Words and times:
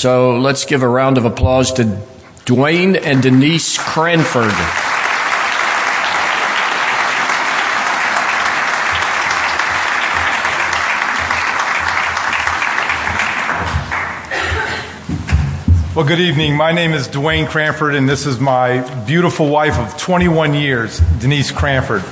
So 0.00 0.38
let's 0.38 0.64
give 0.64 0.82
a 0.82 0.88
round 0.88 1.18
of 1.18 1.26
applause 1.26 1.74
to 1.74 2.00
Duane 2.46 2.96
and 2.96 3.22
Denise 3.22 3.76
Cranford. 3.76 4.44
Well, 15.94 16.06
good 16.08 16.18
evening. 16.18 16.56
My 16.56 16.72
name 16.72 16.92
is 16.92 17.06
Duane 17.06 17.46
Cranford, 17.46 17.94
and 17.94 18.08
this 18.08 18.24
is 18.24 18.40
my 18.40 18.80
beautiful 19.04 19.50
wife 19.50 19.78
of 19.78 20.00
21 20.00 20.54
years, 20.54 20.98
Denise 21.18 21.52
Cranford. 21.52 22.02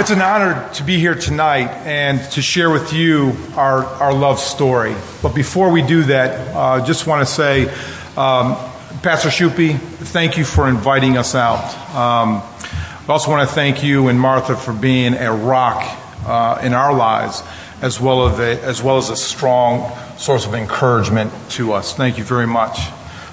It's 0.00 0.08
an 0.08 0.22
honor 0.22 0.66
to 0.76 0.82
be 0.82 0.98
here 0.98 1.14
tonight 1.14 1.68
and 1.84 2.22
to 2.30 2.40
share 2.40 2.70
with 2.70 2.94
you 2.94 3.36
our, 3.54 3.84
our 3.84 4.14
love 4.14 4.38
story. 4.38 4.94
But 5.20 5.34
before 5.34 5.70
we 5.70 5.82
do 5.82 6.04
that, 6.04 6.56
I 6.56 6.78
uh, 6.78 6.86
just 6.86 7.06
want 7.06 7.28
to 7.28 7.30
say, 7.30 7.68
um, 8.16 8.56
Pastor 9.02 9.28
Shupi, 9.28 9.78
thank 9.78 10.38
you 10.38 10.46
for 10.46 10.70
inviting 10.70 11.18
us 11.18 11.34
out. 11.34 11.62
Um, 11.94 12.36
I 12.36 13.04
also 13.08 13.30
want 13.30 13.46
to 13.46 13.54
thank 13.54 13.82
you 13.82 14.08
and 14.08 14.18
Martha 14.18 14.56
for 14.56 14.72
being 14.72 15.12
a 15.12 15.34
rock 15.34 15.82
uh, 16.24 16.60
in 16.62 16.72
our 16.72 16.94
lives, 16.94 17.42
as 17.82 18.00
well, 18.00 18.26
as 18.26 18.38
a, 18.38 18.64
as 18.64 18.82
well 18.82 18.96
as 18.96 19.10
a 19.10 19.16
strong 19.16 19.94
source 20.16 20.46
of 20.46 20.54
encouragement 20.54 21.30
to 21.50 21.74
us. 21.74 21.94
Thank 21.94 22.16
you 22.16 22.24
very 22.24 22.46
much. 22.46 22.78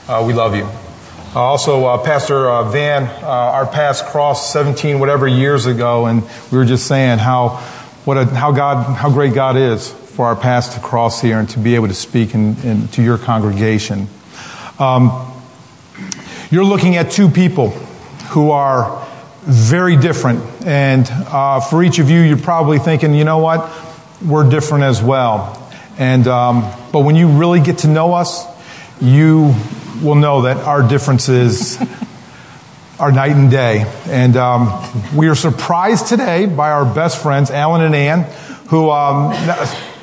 Uh, 0.09 0.22
we 0.28 0.34
love 0.34 0.54
you. 0.54 0.68
Uh, 1.36 1.41
also, 1.41 1.86
uh, 1.86 1.98
Pastor 1.98 2.49
uh, 2.49 2.63
Van, 2.72 3.04
uh, 3.04 3.27
our 3.27 3.66
paths 3.66 4.02
crossed 4.02 4.54
17 4.54 4.98
whatever 4.99 5.27
years 5.27 5.66
ago, 5.66 6.05
and 6.05 6.23
we 6.52 6.58
were 6.58 6.66
just 6.66 6.88
saying 6.88 7.20
how 7.20 7.50
what 8.05 8.17
a, 8.17 8.26
how 8.26 8.53
God 8.53 8.84
how 8.95 9.12
great 9.12 9.34
God 9.34 9.58
is 9.58 9.91
for 9.91 10.27
our 10.27 10.38
paths 10.38 10.76
to 10.76 10.80
cross 10.80 11.22
here 11.22 11.38
and 11.38 11.50
to 11.50 11.59
be 11.59 11.76
able 11.76 11.90
to 11.90 11.94
speak 11.94 12.34
in, 12.34 12.56
in 12.61 12.88
to 12.89 13.03
your 13.03 13.17
congregation. 13.17 14.08
Um, 14.80 15.11
you're 16.50 16.64
looking 16.64 16.95
at 16.95 17.11
two 17.11 17.28
people 17.28 17.72
who 18.30 18.52
are 18.52 19.06
very 19.41 19.97
different, 19.97 20.41
and 20.66 21.06
uh, 21.12 21.59
for 21.59 21.84
each 21.84 22.00
of 22.00 22.09
you, 22.09 22.22
you're 22.22 22.38
probably 22.38 22.80
thinking, 22.80 23.14
you 23.14 23.25
know 23.25 23.39
what, 23.39 23.69
we're 24.25 24.50
different 24.50 24.86
as 24.86 25.03
well. 25.03 25.62
And 25.97 26.25
um, 26.25 26.62
but 26.94 27.02
when 27.02 27.17
you 27.17 27.28
really 27.28 27.59
get 27.59 27.80
to 27.80 27.89
know 27.89 28.14
us, 28.14 28.45
you 29.02 29.53
will 30.02 30.16
know 30.16 30.44
that 30.44 30.58
our 30.58 30.88
differences 30.88 31.78
are 33.00 33.12
night 33.12 33.31
and 33.31 33.52
day. 33.52 33.86
And 34.08 34.36
um, 34.38 34.84
we 35.16 35.28
are 35.28 35.36
surprised 35.36 36.08
today 36.08 36.45
by 36.45 36.72
our 36.72 36.86
best 36.86 37.22
friends, 37.22 37.52
Alan 37.52 37.81
and 37.81 37.95
Ann, 37.95 38.23
who 38.70 38.90
um, 38.90 39.34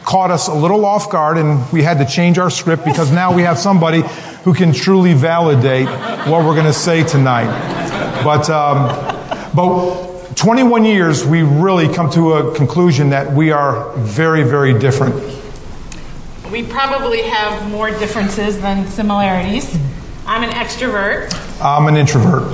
caught 0.04 0.30
us 0.30 0.48
a 0.48 0.54
little 0.54 0.84
off 0.84 1.10
guard, 1.10 1.38
and 1.38 1.70
we 1.72 1.82
had 1.82 1.98
to 1.98 2.06
change 2.06 2.38
our 2.38 2.50
script 2.50 2.84
because 2.84 3.10
now 3.10 3.34
we 3.34 3.42
have 3.42 3.58
somebody 3.58 4.02
who 4.44 4.54
can 4.54 4.72
truly 4.72 5.14
validate 5.14 5.88
what 6.28 6.44
we're 6.44 6.54
going 6.54 6.66
to 6.66 6.72
say 6.72 7.02
tonight. 7.02 7.46
But, 8.22 8.48
um, 8.50 9.54
but 9.54 10.36
21 10.36 10.84
years, 10.84 11.24
we 11.24 11.42
really 11.42 11.92
come 11.92 12.10
to 12.10 12.34
a 12.34 12.54
conclusion 12.54 13.10
that 13.10 13.32
we 13.32 13.50
are 13.50 13.92
very, 13.96 14.42
very 14.42 14.78
different 14.78 15.43
we 16.54 16.62
probably 16.62 17.22
have 17.22 17.68
more 17.68 17.90
differences 17.90 18.60
than 18.60 18.86
similarities. 18.86 19.76
I'm 20.24 20.44
an 20.44 20.50
extrovert. 20.50 21.34
I'm 21.60 21.88
an 21.88 21.96
introvert. 21.96 22.44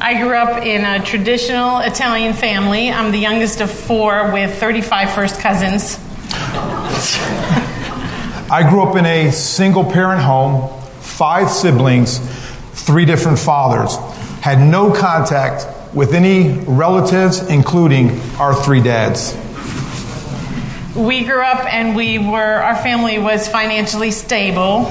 I 0.00 0.20
grew 0.20 0.34
up 0.34 0.64
in 0.64 0.84
a 0.84 1.00
traditional 1.04 1.78
Italian 1.78 2.32
family. 2.32 2.90
I'm 2.90 3.12
the 3.12 3.18
youngest 3.18 3.60
of 3.60 3.70
four 3.70 4.32
with 4.32 4.58
35 4.58 5.12
first 5.12 5.38
cousins. 5.38 5.96
I 8.50 8.66
grew 8.68 8.82
up 8.82 8.96
in 8.96 9.06
a 9.06 9.30
single 9.30 9.84
parent 9.84 10.20
home, 10.20 10.68
five 10.98 11.50
siblings, 11.50 12.18
three 12.72 13.04
different 13.04 13.38
fathers. 13.38 13.94
Had 14.40 14.58
no 14.58 14.92
contact 14.92 15.94
with 15.94 16.14
any 16.14 16.64
relatives, 16.64 17.48
including 17.48 18.10
our 18.40 18.56
three 18.56 18.82
dads 18.82 19.36
we 20.94 21.24
grew 21.24 21.42
up 21.42 21.72
and 21.72 21.94
we 21.94 22.18
were, 22.18 22.62
our 22.62 22.76
family 22.76 23.18
was 23.18 23.48
financially 23.48 24.10
stable. 24.10 24.86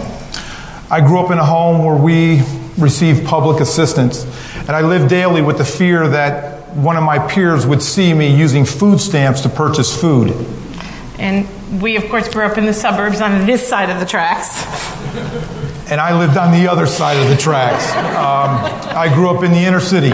I 0.89 1.01
grew 1.01 1.19
up 1.19 1.31
in 1.31 1.37
a 1.37 1.45
home 1.45 1.83
where 1.83 1.95
we 1.95 2.41
received 2.77 3.25
public 3.25 3.59
assistance, 3.59 4.23
and 4.55 4.71
I 4.71 4.81
lived 4.81 5.09
daily 5.09 5.41
with 5.41 5.57
the 5.57 5.65
fear 5.65 6.07
that 6.07 6.67
one 6.75 6.95
of 6.95 7.03
my 7.03 7.19
peers 7.27 7.65
would 7.65 7.81
see 7.81 8.13
me 8.13 8.35
using 8.35 8.65
food 8.65 8.99
stamps 9.01 9.41
to 9.41 9.49
purchase 9.49 9.99
food. 9.99 10.33
And 11.17 11.47
we, 11.81 11.97
of 11.97 12.07
course, 12.09 12.29
grew 12.31 12.43
up 12.43 12.57
in 12.57 12.65
the 12.65 12.73
suburbs 12.73 13.19
on 13.19 13.45
this 13.45 13.67
side 13.67 13.89
of 13.89 13.99
the 13.99 14.05
tracks. 14.05 14.63
And 15.91 15.99
I 15.99 16.17
lived 16.17 16.37
on 16.37 16.51
the 16.51 16.69
other 16.71 16.85
side 16.85 17.17
of 17.17 17.29
the 17.29 17.35
tracks. 17.35 17.91
Um, 17.91 18.95
I 18.95 19.11
grew 19.13 19.29
up 19.29 19.43
in 19.43 19.51
the 19.51 19.57
inner 19.57 19.81
city. 19.81 20.11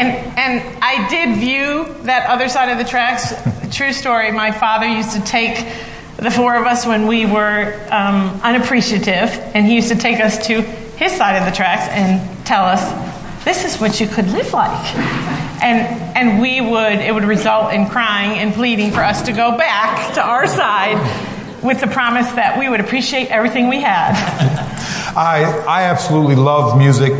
And, 0.00 0.38
and 0.38 0.78
I 0.82 1.06
did 1.10 1.36
view 1.36 1.84
that 2.04 2.26
other 2.26 2.48
side 2.48 2.70
of 2.70 2.78
the 2.78 2.84
tracks. 2.84 3.34
True 3.70 3.92
story. 3.92 4.32
My 4.32 4.50
father 4.50 4.86
used 4.86 5.12
to 5.12 5.20
take 5.20 5.58
the 6.16 6.30
four 6.30 6.56
of 6.56 6.66
us 6.66 6.86
when 6.86 7.06
we 7.06 7.26
were 7.26 7.78
um, 7.90 8.40
unappreciative, 8.42 9.28
and 9.54 9.66
he 9.66 9.74
used 9.74 9.88
to 9.88 9.96
take 9.96 10.18
us 10.18 10.46
to 10.46 10.62
his 10.62 11.12
side 11.12 11.36
of 11.36 11.44
the 11.44 11.54
tracks 11.54 11.86
and 11.90 12.46
tell 12.46 12.64
us, 12.64 12.82
"This 13.44 13.66
is 13.66 13.78
what 13.78 14.00
you 14.00 14.06
could 14.06 14.26
live 14.28 14.50
like." 14.54 14.94
And 15.62 15.80
and 16.16 16.40
we 16.40 16.62
would 16.62 16.98
it 17.00 17.12
would 17.12 17.24
result 17.24 17.74
in 17.74 17.86
crying 17.86 18.38
and 18.38 18.54
pleading 18.54 18.92
for 18.92 19.04
us 19.04 19.20
to 19.22 19.32
go 19.32 19.58
back 19.58 20.14
to 20.14 20.22
our 20.22 20.46
side 20.46 20.96
with 21.62 21.80
the 21.80 21.86
promise 21.86 22.30
that 22.32 22.58
we 22.58 22.70
would 22.70 22.80
appreciate 22.80 23.28
everything 23.28 23.68
we 23.68 23.82
had. 23.82 24.12
I, 25.16 25.44
I 25.68 25.82
absolutely 25.84 26.36
love 26.36 26.78
music, 26.78 27.12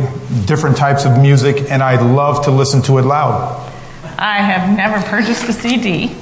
different 0.45 0.77
types 0.77 1.05
of 1.05 1.19
music, 1.19 1.69
and 1.69 1.83
I 1.83 2.01
love 2.01 2.45
to 2.45 2.51
listen 2.51 2.81
to 2.83 2.97
it 2.97 3.03
loud. 3.03 3.67
I 4.17 4.37
have 4.37 4.77
never 4.77 5.01
purchased 5.07 5.49
a 5.49 5.53
CD, 5.53 6.15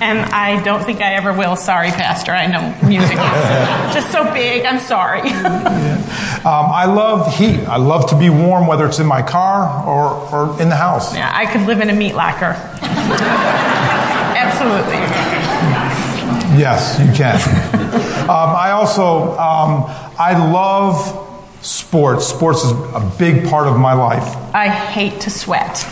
and 0.00 0.20
I 0.32 0.62
don't 0.62 0.84
think 0.84 1.00
I 1.00 1.14
ever 1.14 1.32
will. 1.32 1.56
Sorry, 1.56 1.90
Pastor. 1.90 2.30
I 2.30 2.46
know 2.46 2.72
music 2.86 3.16
is 3.16 3.94
just 3.94 4.12
so 4.12 4.22
big. 4.32 4.64
I'm 4.64 4.78
sorry. 4.78 5.28
yeah. 5.28 6.40
um, 6.44 6.70
I 6.70 6.84
love 6.84 7.36
heat. 7.36 7.58
I 7.66 7.78
love 7.78 8.10
to 8.10 8.18
be 8.18 8.30
warm, 8.30 8.68
whether 8.68 8.86
it's 8.86 9.00
in 9.00 9.06
my 9.06 9.22
car 9.22 9.84
or, 9.86 10.12
or 10.32 10.62
in 10.62 10.68
the 10.68 10.76
house. 10.76 11.14
Yeah, 11.16 11.32
I 11.34 11.46
could 11.46 11.62
live 11.62 11.80
in 11.80 11.90
a 11.90 11.94
meat 11.94 12.14
locker. 12.14 12.54
Absolutely. 14.38 15.02
Yes, 16.58 17.00
you 17.00 17.12
can. 17.12 17.34
um, 18.30 18.54
I 18.54 18.70
also 18.70 19.32
um, 19.38 19.86
I 20.18 20.50
love 20.52 21.31
sports. 21.62 22.26
Sports 22.26 22.64
is 22.64 22.72
a 22.72 23.12
big 23.18 23.48
part 23.48 23.66
of 23.66 23.78
my 23.78 23.94
life. 23.94 24.36
I 24.54 24.68
hate 24.68 25.20
to 25.22 25.30
sweat. 25.30 25.84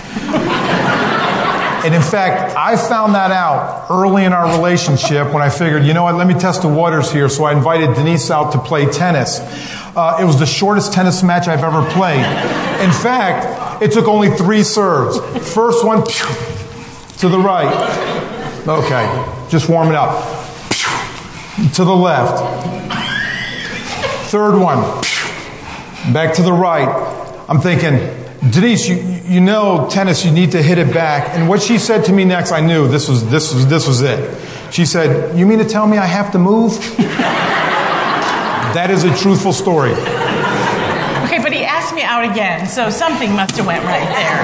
And 1.82 1.94
in 1.94 2.02
fact, 2.02 2.54
I 2.56 2.76
found 2.76 3.14
that 3.14 3.30
out 3.30 3.86
early 3.90 4.26
in 4.26 4.34
our 4.34 4.54
relationship 4.54 5.32
when 5.32 5.42
I 5.42 5.48
figured, 5.48 5.84
you 5.84 5.94
know 5.94 6.02
what, 6.02 6.14
let 6.14 6.26
me 6.26 6.34
test 6.34 6.60
the 6.60 6.68
waters 6.68 7.10
here. 7.10 7.30
So 7.30 7.44
I 7.44 7.52
invited 7.52 7.94
Denise 7.94 8.30
out 8.30 8.52
to 8.52 8.58
play 8.58 8.84
tennis. 8.84 9.40
Uh, 9.96 10.18
it 10.20 10.24
was 10.24 10.38
the 10.38 10.44
shortest 10.44 10.92
tennis 10.92 11.22
match 11.22 11.48
I've 11.48 11.64
ever 11.64 11.88
played. 11.92 12.24
In 12.84 12.92
fact, 12.92 13.82
it 13.82 13.92
took 13.92 14.08
only 14.08 14.30
three 14.30 14.62
serves. 14.62 15.18
First 15.54 15.84
one, 15.86 16.04
to 16.04 17.28
the 17.28 17.38
right. 17.38 17.72
Okay, 18.68 19.48
just 19.48 19.70
warming 19.70 19.94
up. 19.94 20.22
To 21.74 21.84
the 21.84 21.96
left. 21.96 22.38
Third 24.30 24.58
one, 24.58 25.02
back 26.12 26.34
to 26.34 26.42
the 26.42 26.52
right. 26.52 26.88
I'm 27.48 27.60
thinking, 27.60 27.98
Denise, 28.50 28.88
you, 28.88 28.96
you 28.96 29.40
know 29.40 29.88
tennis, 29.90 30.24
you 30.24 30.30
need 30.30 30.52
to 30.52 30.62
hit 30.62 30.78
it 30.78 30.92
back. 30.92 31.36
And 31.36 31.48
what 31.48 31.60
she 31.60 31.78
said 31.78 32.04
to 32.06 32.12
me 32.12 32.24
next, 32.24 32.52
I 32.52 32.60
knew 32.60 32.88
this 32.88 33.08
was, 33.08 33.28
this 33.30 33.52
was, 33.54 33.66
this 33.66 33.86
was 33.86 34.00
it. 34.02 34.72
She 34.72 34.86
said, 34.86 35.36
You 35.36 35.46
mean 35.46 35.58
to 35.58 35.64
tell 35.64 35.86
me 35.86 35.98
I 35.98 36.06
have 36.06 36.32
to 36.32 36.38
move? 36.38 36.78
that 38.74 38.88
is 38.90 39.04
a 39.04 39.14
truthful 39.16 39.52
story. 39.52 39.92
Okay, 41.26 41.42
but 41.42 41.52
he 41.52 41.64
asked 41.64 41.94
me 41.94 42.02
out 42.02 42.24
again, 42.24 42.66
so 42.66 42.88
something 42.88 43.32
must 43.32 43.56
have 43.56 43.66
went 43.66 43.84
right 43.84 44.08
there. 44.08 44.42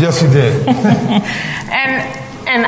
Yes, 0.00 0.20
he 0.20 0.28
did. 0.28 0.66
and 0.68 2.26
and 2.48 2.66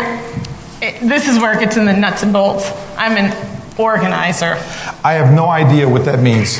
it, 0.82 1.00
this 1.08 1.28
is 1.28 1.38
where 1.38 1.54
it 1.54 1.60
gets 1.60 1.76
in 1.76 1.84
the 1.84 1.92
nuts 1.92 2.22
and 2.22 2.32
bolts. 2.32 2.70
I'm 2.96 3.16
an 3.16 3.78
organizer. 3.78 4.54
I 5.04 5.14
have 5.14 5.32
no 5.32 5.48
idea 5.48 5.88
what 5.88 6.04
that 6.04 6.20
means. 6.20 6.58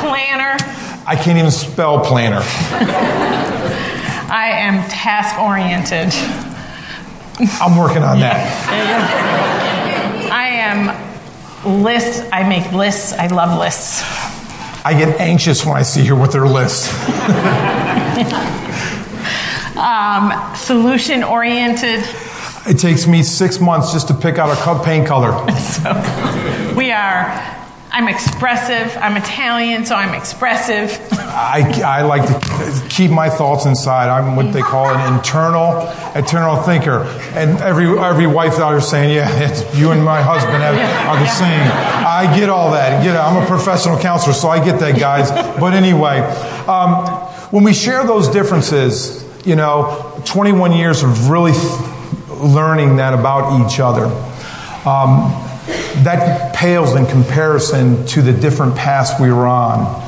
Planner. 0.00 0.56
I 1.06 1.16
can't 1.16 1.38
even 1.38 1.50
spell 1.50 2.04
planner. 2.04 2.40
I 4.30 4.50
am 4.52 4.88
task 4.88 5.38
oriented. 5.38 6.12
I'm 7.60 7.76
working 7.76 8.02
on 8.02 8.20
that. 8.20 8.48
I 10.32 10.46
am 10.46 11.82
list. 11.82 12.24
I 12.32 12.48
make 12.48 12.72
lists. 12.72 13.12
I 13.12 13.26
love 13.26 13.58
lists. 13.58 14.02
I 14.86 14.94
get 14.98 15.20
anxious 15.20 15.64
when 15.64 15.76
I 15.76 15.82
see 15.82 16.04
her 16.06 16.14
with 16.14 16.34
her 16.34 16.46
list. 16.46 16.92
um, 19.76 20.56
solution 20.56 21.22
oriented. 21.22 22.04
It 22.66 22.78
takes 22.78 23.06
me 23.06 23.22
six 23.22 23.60
months 23.60 23.92
just 23.92 24.08
to 24.08 24.14
pick 24.14 24.38
out 24.38 24.50
a 24.50 24.84
paint 24.84 25.06
color. 25.06 25.32
so 25.58 26.74
we 26.76 26.92
are. 26.92 27.53
I'm 27.96 28.08
expressive. 28.08 28.96
I'm 29.00 29.16
Italian, 29.16 29.86
so 29.86 29.94
I'm 29.94 30.16
expressive. 30.16 30.98
I, 31.12 31.80
I 31.86 32.02
like 32.02 32.26
to 32.26 32.88
keep 32.88 33.12
my 33.12 33.30
thoughts 33.30 33.66
inside. 33.66 34.08
I'm 34.08 34.34
what 34.34 34.52
they 34.52 34.62
call 34.62 34.88
an 34.88 35.14
internal, 35.14 35.88
internal 36.16 36.60
thinker. 36.64 37.04
And 37.34 37.56
every 37.60 37.86
every 37.96 38.26
wife 38.26 38.54
out 38.54 38.70
here 38.70 38.80
saying, 38.80 39.14
"Yeah, 39.14 39.76
you 39.76 39.92
and 39.92 40.04
my 40.04 40.20
husband 40.20 40.60
have, 40.60 40.74
are 41.06 41.20
the 41.20 41.28
same." 41.28 41.60
I 42.04 42.36
get 42.36 42.48
all 42.48 42.72
that. 42.72 43.04
Get, 43.04 43.14
I'm 43.14 43.40
a 43.40 43.46
professional 43.46 43.96
counselor, 44.00 44.34
so 44.34 44.48
I 44.48 44.64
get 44.64 44.80
that, 44.80 44.98
guys. 44.98 45.30
But 45.60 45.74
anyway, 45.74 46.18
um, 46.66 47.06
when 47.52 47.62
we 47.62 47.72
share 47.72 48.04
those 48.04 48.28
differences, 48.28 49.24
you 49.46 49.54
know, 49.54 50.20
21 50.24 50.72
years 50.72 51.04
of 51.04 51.30
really 51.30 51.52
learning 52.42 52.96
that 52.96 53.14
about 53.14 53.64
each 53.64 53.78
other. 53.78 54.06
Um, 54.84 55.43
that 56.02 56.54
pales 56.54 56.94
in 56.94 57.06
comparison 57.06 58.04
to 58.06 58.22
the 58.22 58.32
different 58.32 58.76
paths 58.76 59.20
we 59.20 59.30
were 59.30 59.46
on 59.46 60.02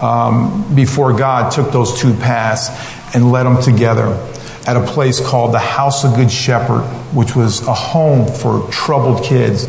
um, 0.00 0.74
before 0.74 1.12
God 1.12 1.52
took 1.52 1.72
those 1.72 2.00
two 2.00 2.14
paths 2.14 2.68
and 3.14 3.30
led 3.32 3.44
them 3.44 3.62
together 3.62 4.06
at 4.66 4.76
a 4.76 4.86
place 4.86 5.20
called 5.20 5.54
the 5.54 5.58
House 5.58 6.04
of 6.04 6.14
Good 6.14 6.30
Shepherd, 6.30 6.82
which 7.14 7.34
was 7.34 7.66
a 7.66 7.74
home 7.74 8.30
for 8.30 8.70
troubled 8.70 9.24
kids, 9.24 9.66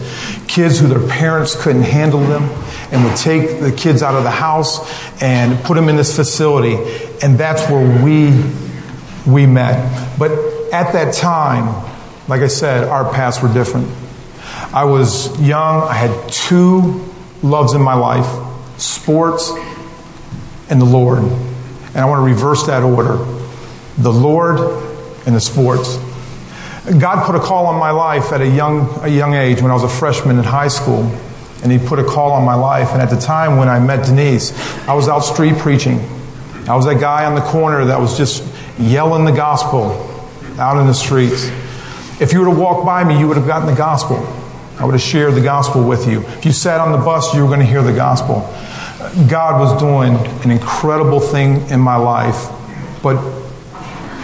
kids 0.48 0.80
who 0.80 0.88
their 0.88 1.08
parents 1.08 1.62
couldn't 1.62 1.84
handle 1.84 2.20
them 2.20 2.44
and 2.92 3.04
would 3.04 3.16
take 3.16 3.62
the 3.62 3.72
kids 3.72 4.04
out 4.04 4.16
of 4.16 4.24
the 4.24 4.32
house 4.32 4.80
and 5.22 5.58
put 5.64 5.76
them 5.76 5.88
in 5.88 5.96
this 5.96 6.16
facility. 6.16 6.76
And 7.24 7.38
that's 7.38 7.70
where 7.70 8.04
we 8.04 8.32
we 9.26 9.46
met. 9.46 10.18
But 10.18 10.32
at 10.74 10.94
that 10.94 11.14
time, 11.14 11.86
like 12.28 12.42
I 12.42 12.48
said, 12.48 12.84
our 12.88 13.12
paths 13.14 13.42
were 13.42 13.54
different. 13.54 13.88
I 14.74 14.86
was 14.86 15.40
young. 15.42 15.84
I 15.84 15.94
had 15.94 16.32
two 16.32 17.06
loves 17.44 17.74
in 17.74 17.82
my 17.82 17.94
life 17.94 18.48
sports 18.78 19.52
and 20.70 20.82
the 20.82 20.86
Lord. 20.86 21.20
And 21.20 21.98
I 21.98 22.06
want 22.06 22.20
to 22.20 22.24
reverse 22.24 22.66
that 22.68 22.84
order 22.84 23.18
the 23.98 24.12
Lord 24.12 24.60
and 25.28 25.36
the 25.36 25.42
sports. 25.42 25.98
God 27.00 27.26
put 27.26 27.36
a 27.36 27.40
call 27.40 27.68
on 27.68 27.80
my 27.80 27.92
life 27.92 28.32
at 28.32 28.42
a 28.42 28.48
young, 28.48 28.90
a 29.04 29.08
young 29.08 29.36
age 29.36 29.62
when 29.62 29.70
I 29.70 29.74
was 29.74 29.84
a 29.84 29.90
freshman 29.90 30.38
in 30.38 30.44
high 30.44 30.70
school. 30.70 31.04
And 31.64 31.72
He 31.72 31.78
put 31.78 32.00
a 32.00 32.04
call 32.04 32.32
on 32.32 32.44
my 32.46 32.56
life. 32.56 32.90
And 32.94 33.02
at 33.02 33.10
the 33.10 33.20
time 33.20 33.58
when 33.58 33.68
I 33.68 33.80
met 33.80 34.06
Denise, 34.06 34.52
I 34.88 34.94
was 34.94 35.08
out 35.08 35.20
street 35.20 35.58
preaching. 35.58 36.00
I 36.68 36.76
was 36.76 36.86
that 36.86 37.00
guy 37.00 37.26
on 37.26 37.36
the 37.36 37.42
corner 37.42 37.86
that 37.86 38.00
was 38.00 38.18
just 38.18 38.44
yelling 38.80 39.26
the 39.26 39.32
gospel 39.32 39.92
out 40.58 40.80
in 40.80 40.88
the 40.88 40.94
streets. 40.94 41.48
If 42.20 42.34
you 42.34 42.40
were 42.40 42.54
to 42.54 42.60
walk 42.60 42.86
by 42.86 43.04
me, 43.04 43.20
you 43.20 43.28
would 43.28 43.38
have 43.38 43.48
gotten 43.48 43.68
the 43.68 43.76
gospel. 43.76 44.41
I 44.82 44.86
would 44.86 44.94
have 44.94 45.02
shared 45.02 45.36
the 45.36 45.42
gospel 45.42 45.88
with 45.88 46.08
you. 46.08 46.22
If 46.22 46.44
you 46.44 46.52
sat 46.52 46.82
on 46.82 46.92
the 46.92 46.98
bus, 46.98 47.36
you 47.36 47.42
were 47.44 47.48
going 47.48 47.60
to 47.60 47.66
hear 47.68 47.84
the 47.84 47.94
gospel. 47.94 48.40
God 49.30 49.60
was 49.60 49.80
doing 49.80 50.16
an 50.44 50.50
incredible 50.50 51.20
thing 51.20 51.70
in 51.70 51.80
my 51.80 51.98
life, 51.98 52.50
but 53.04 53.16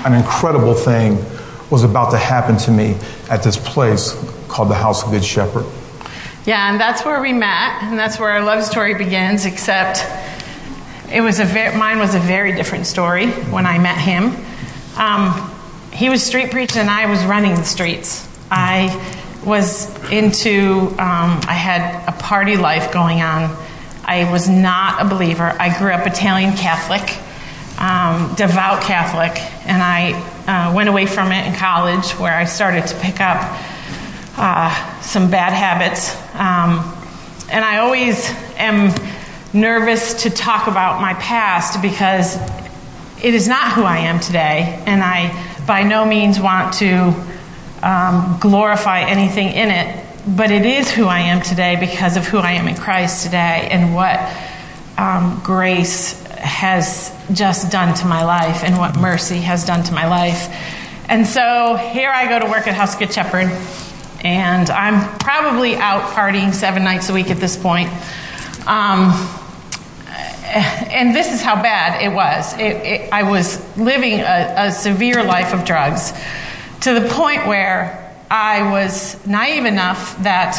an 0.04 0.16
incredible 0.16 0.74
thing 0.74 1.24
was 1.70 1.84
about 1.84 2.10
to 2.10 2.18
happen 2.18 2.58
to 2.58 2.72
me 2.72 2.96
at 3.30 3.44
this 3.44 3.56
place 3.56 4.14
called 4.48 4.70
the 4.70 4.76
House 4.76 5.04
of 5.04 5.12
Good 5.12 5.24
Shepherd. 5.24 5.64
Yeah, 6.48 6.72
and 6.72 6.82
that's 6.82 7.06
where 7.06 7.22
we 7.22 7.34
met, 7.34 7.84
and 7.84 8.00
that's 8.00 8.18
where 8.18 8.32
our 8.32 8.44
love 8.44 8.64
story 8.64 8.96
begins, 8.96 9.46
except 9.46 10.04
it 11.14 11.22
was 11.22 11.40
a 11.40 11.46
very, 11.46 11.78
mine 11.78 12.00
was 12.00 12.16
a 12.16 12.20
very 12.20 12.52
different 12.54 12.88
story 12.88 13.28
when 13.52 13.68
I 13.68 13.78
met 13.78 14.00
him. 14.00 14.36
Um, 14.98 15.54
he 15.94 16.10
was 16.10 16.24
street 16.24 16.50
preaching, 16.50 16.80
and 16.80 16.90
I 16.90 17.06
was 17.06 17.24
running 17.26 17.54
the 17.54 17.64
streets. 17.64 18.28
I 18.50 18.88
was 19.46 19.88
into, 20.12 20.90
um, 21.00 21.40
I 21.48 21.54
had 21.54 22.08
a 22.08 22.12
party 22.12 22.58
life 22.58 22.92
going 22.92 23.22
on. 23.22 23.56
I 24.04 24.32
was 24.32 24.48
not 24.50 25.06
a 25.06 25.10
believer. 25.10 25.56
I 25.60 25.78
grew 25.78 25.92
up 25.92 26.08
Italian 26.08 26.56
Catholic, 26.56 27.02
um, 27.80 28.34
devout 28.36 28.82
Catholic, 28.84 29.38
and 29.68 29.82
I 29.84 30.14
uh, 30.48 30.74
went 30.74 30.90
away 30.90 31.06
from 31.06 31.32
it 31.32 31.46
in 31.46 31.54
college 31.54 32.12
where 32.14 32.34
I 32.34 32.46
started 32.46 32.88
to 32.88 33.00
pick 33.00 33.20
up 33.20 33.38
uh, 34.38 35.02
some 35.02 35.30
bad 35.30 35.54
habits. 35.54 36.16
Um, 36.34 36.94
and 37.50 37.64
I 37.64 37.80
always 37.80 38.30
am 38.58 38.94
nervous 39.54 40.24
to 40.24 40.30
talk 40.30 40.68
about 40.68 41.02
my 41.02 41.14
past 41.16 41.82
because 41.82 42.38
it 43.24 43.34
is 43.34 43.48
not 43.48 43.74
who 43.74 43.84
I 43.84 44.00
am 44.00 44.20
today, 44.20 44.82
and 44.86 45.02
I 45.04 45.46
by 45.66 45.84
no 45.84 46.06
means 46.06 46.40
want 46.40 46.74
to 46.76 47.14
um, 47.84 48.38
glorify 48.40 49.02
anything 49.02 49.50
in 49.50 49.70
it, 49.70 50.06
but 50.36 50.52
it 50.52 50.66
is 50.66 50.92
who 50.92 51.06
I 51.06 51.20
am 51.20 51.42
today 51.42 51.78
because 51.80 52.18
of 52.18 52.28
who 52.28 52.38
I 52.38 52.54
am 52.54 52.68
in 52.68 52.76
Christ 52.76 53.24
today 53.24 53.68
and 53.72 53.94
what 53.94 54.20
um, 54.98 55.40
grace 55.44 56.22
has 56.38 57.16
just 57.34 57.72
done 57.72 57.94
to 57.96 58.06
my 58.06 58.24
life 58.24 58.64
and 58.64 58.78
what 58.78 58.98
mercy 58.98 59.38
has 59.38 59.66
done 59.66 59.84
to 59.84 59.94
my 59.94 60.08
life. 60.08 60.50
And 61.10 61.26
so 61.26 61.76
here 61.76 62.10
I 62.10 62.28
go 62.28 62.40
to 62.40 62.52
work 62.52 62.68
at 62.68 62.74
House 62.74 62.98
Shepherd, 63.14 63.50
and 64.24 64.70
I'm 64.70 65.18
probably 65.20 65.76
out 65.76 66.02
partying 66.12 66.54
seven 66.54 66.84
nights 66.84 67.10
a 67.10 67.14
week 67.14 67.30
at 67.30 67.38
this 67.38 67.56
point. 67.56 67.90
Um, 68.68 69.14
and 70.48 71.16
this 71.16 71.32
is 71.32 71.42
how 71.42 71.62
bad 71.62 72.02
it 72.02 72.14
was. 72.14 72.54
It, 72.54 72.60
it, 72.60 73.14
I 73.14 73.24
was 73.24 73.62
living 73.78 74.20
a, 74.20 74.54
a 74.58 74.72
severe 74.72 75.24
life 75.24 75.54
of 75.54 75.66
drugs 75.66 76.14
to 76.82 77.00
the 77.00 77.08
point 77.10 77.48
where 77.48 78.04
I 78.30 78.72
was 78.72 79.26
naive 79.26 79.66
enough 79.66 80.22
that 80.24 80.56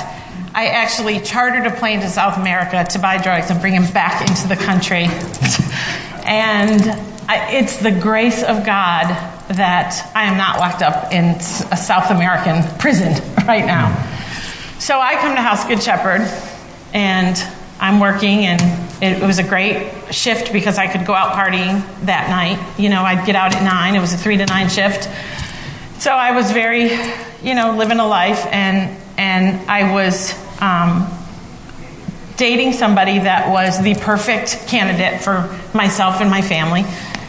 I 0.55 0.69
actually 0.69 1.21
chartered 1.21 1.67
a 1.67 1.71
plane 1.77 2.01
to 2.01 2.09
South 2.09 2.39
America 2.39 2.85
to 2.93 2.99
buy 2.99 3.19
drugs 3.23 3.51
and 3.51 3.61
bring 3.61 3.75
them 3.75 3.93
back 3.93 4.29
into 4.29 4.49
the 4.49 4.57
country. 4.57 5.05
and 6.25 6.83
I, 7.29 7.51
it's 7.53 7.77
the 7.77 7.93
grace 7.93 8.43
of 8.43 8.65
God 8.65 9.07
that 9.49 10.11
I 10.15 10.25
am 10.25 10.37
not 10.37 10.59
locked 10.59 10.83
up 10.83 11.13
in 11.13 11.37
a 11.71 11.77
South 11.77 12.11
American 12.11 12.63
prison 12.79 13.13
right 13.47 13.65
now. 13.65 13.95
So 14.79 14.99
I 14.99 15.15
come 15.17 15.35
to 15.35 15.43
House 15.43 15.67
Good 15.67 15.83
Shepherd 15.83 16.23
and 16.95 17.37
I'm 17.81 18.01
working 18.01 18.47
and 18.47 18.61
it 19.03 19.23
was 19.23 19.39
a 19.39 19.45
great 19.45 19.93
shift 20.13 20.53
because 20.53 20.79
I 20.79 20.87
could 20.87 21.07
go 21.07 21.15
out 21.15 21.35
partying 21.35 21.85
that 22.07 22.29
night. 22.31 22.59
You 22.79 22.89
know, 22.89 23.03
I'd 23.03 23.25
get 23.27 23.37
out 23.37 23.55
at 23.55 23.63
nine. 23.63 23.95
It 23.95 24.01
was 24.01 24.13
a 24.13 24.17
three 24.17 24.37
to 24.37 24.47
nine 24.47 24.69
shift. 24.69 25.09
So 25.99 26.13
I 26.13 26.31
was 26.31 26.53
very, 26.53 26.93
you 27.43 27.57
know, 27.57 27.75
living 27.77 27.99
a 27.99 28.07
life, 28.07 28.47
and 28.53 28.97
and 29.19 29.69
I 29.69 29.93
was 29.93 30.33
um, 30.63 31.11
dating 32.37 32.75
somebody 32.75 33.19
that 33.19 33.51
was 33.51 33.83
the 33.83 33.97
perfect 33.97 34.69
candidate 34.69 35.23
for 35.23 35.53
myself 35.75 36.21
and 36.21 36.31
my 36.31 36.41
family. 36.41 36.85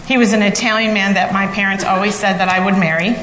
He 0.05 0.19
was 0.19 0.33
an 0.33 0.43
Italian 0.43 0.93
man 0.93 1.15
that 1.15 1.33
my 1.33 1.47
parents 1.47 1.83
always 1.83 2.13
said 2.13 2.33
that 2.37 2.47
I 2.47 2.63
would 2.63 2.75
marry. 2.75 3.15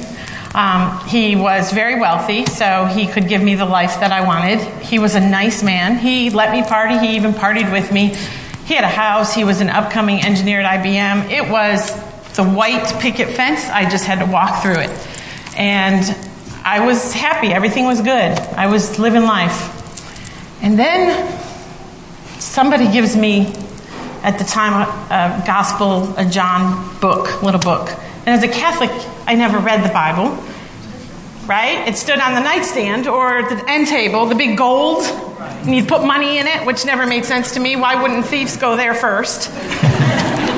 Um, 0.52 0.98
he 1.06 1.36
was 1.36 1.70
very 1.70 2.00
wealthy, 2.00 2.44
so 2.46 2.86
he 2.86 3.06
could 3.06 3.28
give 3.28 3.40
me 3.40 3.54
the 3.54 3.66
life 3.66 4.00
that 4.00 4.10
I 4.10 4.26
wanted. 4.26 4.58
He 4.82 4.98
was 4.98 5.14
a 5.14 5.20
nice 5.20 5.62
man. 5.62 5.96
He 5.96 6.30
let 6.30 6.50
me 6.50 6.64
party. 6.64 6.98
He 6.98 7.14
even 7.14 7.32
partied 7.32 7.70
with 7.70 7.92
me. 7.92 8.16
He 8.64 8.74
had 8.74 8.82
a 8.82 8.88
house. 8.88 9.32
He 9.32 9.44
was 9.44 9.60
an 9.60 9.70
upcoming 9.70 10.24
engineer 10.24 10.60
at 10.60 10.82
IBM. 10.82 11.30
It 11.30 11.48
was 11.48 11.94
the 12.34 12.42
white 12.42 12.92
picket 12.98 13.28
fence. 13.28 13.68
I 13.68 13.88
just 13.88 14.06
had 14.06 14.18
to 14.18 14.26
walk 14.26 14.60
through 14.60 14.80
it. 14.80 15.15
And 15.56 16.04
I 16.64 16.84
was 16.84 17.12
happy. 17.12 17.48
Everything 17.48 17.86
was 17.86 18.00
good. 18.00 18.10
I 18.10 18.66
was 18.66 18.98
living 18.98 19.22
life. 19.22 19.72
And 20.62 20.78
then 20.78 21.32
somebody 22.38 22.90
gives 22.90 23.16
me, 23.16 23.54
at 24.22 24.38
the 24.38 24.44
time, 24.44 24.72
a, 24.72 25.42
a 25.42 25.46
gospel, 25.46 26.14
a 26.16 26.24
John 26.24 26.98
book, 27.00 27.42
little 27.42 27.60
book. 27.60 27.90
And 28.26 28.28
as 28.28 28.42
a 28.42 28.48
Catholic, 28.48 28.90
I 29.26 29.34
never 29.34 29.58
read 29.58 29.84
the 29.84 29.92
Bible, 29.92 30.36
right? 31.46 31.86
It 31.86 31.96
stood 31.96 32.18
on 32.18 32.34
the 32.34 32.40
nightstand 32.40 33.06
or 33.06 33.42
the 33.42 33.64
end 33.68 33.86
table, 33.86 34.26
the 34.26 34.34
big 34.34 34.58
gold, 34.58 35.04
and 35.04 35.74
you'd 35.74 35.88
put 35.88 36.04
money 36.04 36.38
in 36.38 36.46
it, 36.46 36.66
which 36.66 36.84
never 36.84 37.06
made 37.06 37.24
sense 37.24 37.52
to 37.52 37.60
me. 37.60 37.76
Why 37.76 38.00
wouldn't 38.00 38.26
thieves 38.26 38.56
go 38.56 38.76
there 38.76 38.94
first? 38.94 39.50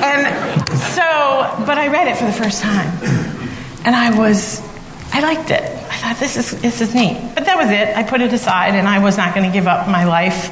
and 0.03 0.69
so, 0.79 1.65
but 1.67 1.77
I 1.77 1.89
read 1.89 2.09
it 2.09 2.17
for 2.17 2.25
the 2.25 2.33
first 2.33 2.63
time, 2.63 2.89
and 3.85 3.95
I 3.95 4.17
was, 4.17 4.61
I 5.19 5.21
liked 5.21 5.51
it. 5.51 5.63
I 5.63 5.97
thought 5.97 6.17
this 6.21 6.37
is 6.37 6.63
this 6.63 6.81
is 6.81 6.95
neat. 6.95 7.33
But 7.35 7.45
that 7.47 7.57
was 7.57 7.71
it. 7.71 7.89
I 7.97 8.05
put 8.05 8.21
it 8.21 8.33
aside, 8.33 8.77
and 8.77 8.87
I 8.87 9.03
was 9.03 9.17
not 9.17 9.35
going 9.35 9.51
to 9.51 9.53
give 9.53 9.67
up 9.67 9.89
my 9.89 10.05
life. 10.05 10.49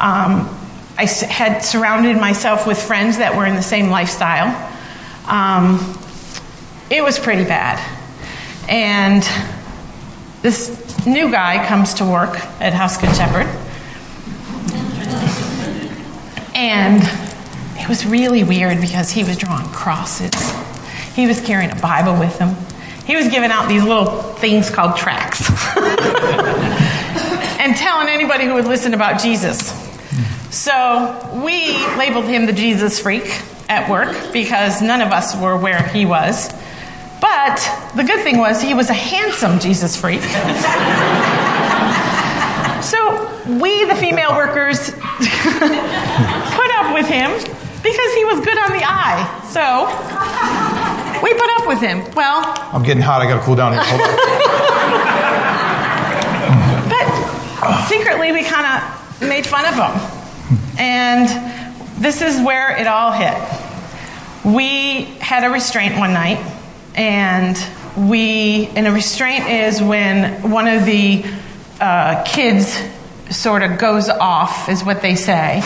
Um, 0.00 0.48
I 0.96 1.04
had 1.04 1.58
surrounded 1.58 2.16
myself 2.16 2.66
with 2.66 2.82
friends 2.82 3.18
that 3.18 3.36
were 3.36 3.44
in 3.44 3.54
the 3.54 3.62
same 3.62 3.90
lifestyle. 3.90 4.48
Um, 5.26 6.00
it 6.90 7.02
was 7.02 7.18
pretty 7.18 7.44
bad. 7.44 7.78
And 8.66 9.22
this 10.40 11.06
new 11.06 11.30
guy 11.30 11.66
comes 11.66 11.92
to 11.94 12.06
work 12.06 12.40
at 12.62 12.72
House 12.72 12.96
Good 12.96 13.14
Shepherd. 13.14 13.46
And 16.54 17.02
it 17.78 17.86
was 17.90 18.06
really 18.06 18.42
weird 18.42 18.80
because 18.80 19.10
he 19.10 19.22
was 19.22 19.36
drawing 19.36 19.68
crosses. 19.68 20.32
He 21.14 21.26
was 21.26 21.42
carrying 21.42 21.72
a 21.72 21.76
Bible 21.76 22.18
with 22.18 22.38
him. 22.38 22.56
He 23.08 23.16
was 23.16 23.26
giving 23.28 23.50
out 23.50 23.68
these 23.70 23.82
little 23.82 24.04
things 24.34 24.68
called 24.68 24.98
tracts 24.98 25.48
and 27.58 27.74
telling 27.74 28.06
anybody 28.06 28.44
who 28.44 28.52
would 28.52 28.66
listen 28.66 28.92
about 28.92 29.18
Jesus. 29.18 29.72
So 30.50 31.40
we 31.42 31.72
labeled 31.96 32.26
him 32.26 32.44
the 32.44 32.52
Jesus 32.52 33.00
freak 33.00 33.24
at 33.70 33.88
work 33.88 34.14
because 34.34 34.82
none 34.82 35.00
of 35.00 35.08
us 35.08 35.34
were 35.40 35.56
where 35.56 35.82
he 35.88 36.04
was. 36.04 36.52
But 37.18 37.56
the 37.96 38.04
good 38.04 38.22
thing 38.22 38.36
was 38.36 38.60
he 38.60 38.74
was 38.74 38.90
a 38.90 38.94
handsome 38.94 39.58
Jesus 39.58 39.96
freak. 39.96 40.20
so 42.82 43.24
we, 43.58 43.86
the 43.86 43.96
female 43.96 44.36
workers, 44.36 44.90
put 44.90 45.00
up 46.76 46.92
with 46.92 47.08
him 47.08 47.32
because 47.82 48.14
he 48.14 48.26
was 48.26 48.44
good 48.44 48.58
on 48.58 48.72
the 48.72 48.84
eye. 48.84 49.24
So 49.50 50.67
put 51.38 51.50
up 51.58 51.68
with 51.68 51.80
him. 51.80 52.04
Well, 52.14 52.42
I'm 52.72 52.82
getting 52.82 53.02
hot. 53.02 53.22
I 53.22 53.26
got 53.28 53.38
to 53.38 53.44
cool 53.44 53.56
down 53.56 53.72
here. 53.72 53.82
Hold 53.84 54.00
on. 54.00 54.16
but 57.68 57.86
secretly 57.88 58.32
we 58.32 58.42
kind 58.44 58.66
of 58.66 59.28
made 59.28 59.46
fun 59.46 59.64
of 59.66 59.74
him. 59.74 59.92
And 60.78 61.28
this 62.00 62.22
is 62.22 62.40
where 62.40 62.76
it 62.76 62.86
all 62.86 63.12
hit. 63.12 63.36
We 64.44 65.04
had 65.20 65.44
a 65.44 65.50
restraint 65.50 65.98
one 65.98 66.12
night, 66.12 66.38
and 66.94 67.56
we, 67.96 68.68
and 68.68 68.86
a 68.86 68.92
restraint 68.92 69.46
is 69.48 69.82
when 69.82 70.50
one 70.50 70.68
of 70.68 70.84
the 70.84 71.24
uh, 71.80 72.22
kids 72.24 72.80
sort 73.30 73.62
of 73.62 73.78
goes 73.78 74.08
off, 74.08 74.68
is 74.68 74.84
what 74.84 75.02
they 75.02 75.16
say. 75.16 75.60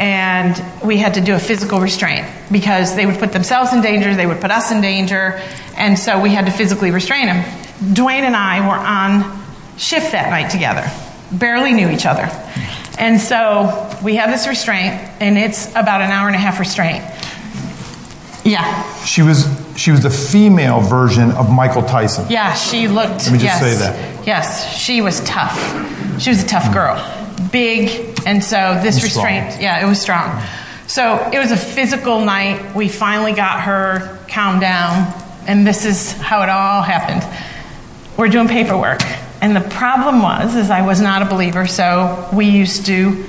And 0.00 0.60
we 0.82 0.96
had 0.96 1.14
to 1.14 1.20
do 1.20 1.34
a 1.34 1.38
physical 1.38 1.78
restraint 1.78 2.26
because 2.50 2.96
they 2.96 3.04
would 3.04 3.18
put 3.18 3.32
themselves 3.32 3.74
in 3.74 3.82
danger, 3.82 4.14
they 4.14 4.26
would 4.26 4.40
put 4.40 4.50
us 4.50 4.72
in 4.72 4.80
danger, 4.80 5.42
and 5.76 5.98
so 5.98 6.18
we 6.18 6.30
had 6.30 6.46
to 6.46 6.52
physically 6.52 6.90
restrain 6.90 7.26
them. 7.26 7.44
Duane 7.92 8.24
and 8.24 8.34
I 8.34 8.66
were 8.66 8.74
on 8.74 9.44
shift 9.76 10.12
that 10.12 10.30
night 10.30 10.50
together, 10.50 10.90
barely 11.30 11.74
knew 11.74 11.90
each 11.90 12.06
other. 12.06 12.28
And 12.98 13.20
so 13.20 13.94
we 14.02 14.16
have 14.16 14.30
this 14.30 14.48
restraint, 14.48 14.94
and 15.20 15.36
it's 15.36 15.68
about 15.70 16.00
an 16.00 16.10
hour 16.10 16.28
and 16.28 16.34
a 16.34 16.38
half 16.38 16.58
restraint. 16.58 17.04
Yeah. 18.44 19.04
She 19.04 19.20
was 19.22 19.46
she 19.76 19.90
was 19.90 20.02
the 20.02 20.10
female 20.10 20.80
version 20.80 21.30
of 21.32 21.50
Michael 21.50 21.82
Tyson. 21.82 22.26
Yeah, 22.28 22.54
she 22.54 22.88
looked. 22.88 23.26
Let 23.26 23.32
me 23.32 23.38
just 23.38 23.44
yes, 23.44 23.60
say 23.60 23.74
that. 23.76 24.26
Yes, 24.26 24.76
she 24.76 25.00
was 25.00 25.20
tough. 25.24 25.58
She 26.20 26.30
was 26.30 26.42
a 26.42 26.46
tough 26.46 26.72
girl, 26.72 26.96
big, 27.50 28.20
and 28.26 28.42
so 28.42 28.78
this 28.82 29.02
And 29.02 29.10
strong. 29.10 29.24
restraint. 29.26 29.62
Yeah, 29.62 29.84
it 29.84 29.88
was 29.88 30.00
strong. 30.00 30.42
So 30.86 31.30
it 31.32 31.38
was 31.38 31.52
a 31.52 31.56
physical 31.56 32.20
night. 32.20 32.74
We 32.74 32.88
finally 32.88 33.32
got 33.32 33.60
her 33.62 34.18
calmed 34.28 34.60
down, 34.60 35.12
and 35.46 35.66
this 35.66 35.84
is 35.84 36.12
how 36.12 36.42
it 36.42 36.48
all 36.48 36.82
happened. 36.82 37.22
We're 38.16 38.28
doing 38.28 38.48
paperwork, 38.48 39.00
and 39.40 39.54
the 39.54 39.60
problem 39.60 40.20
was, 40.22 40.56
is 40.56 40.70
I 40.70 40.84
was 40.84 41.00
not 41.00 41.22
a 41.22 41.24
believer, 41.26 41.66
so 41.66 42.28
we 42.32 42.46
used 42.46 42.86
to 42.86 43.24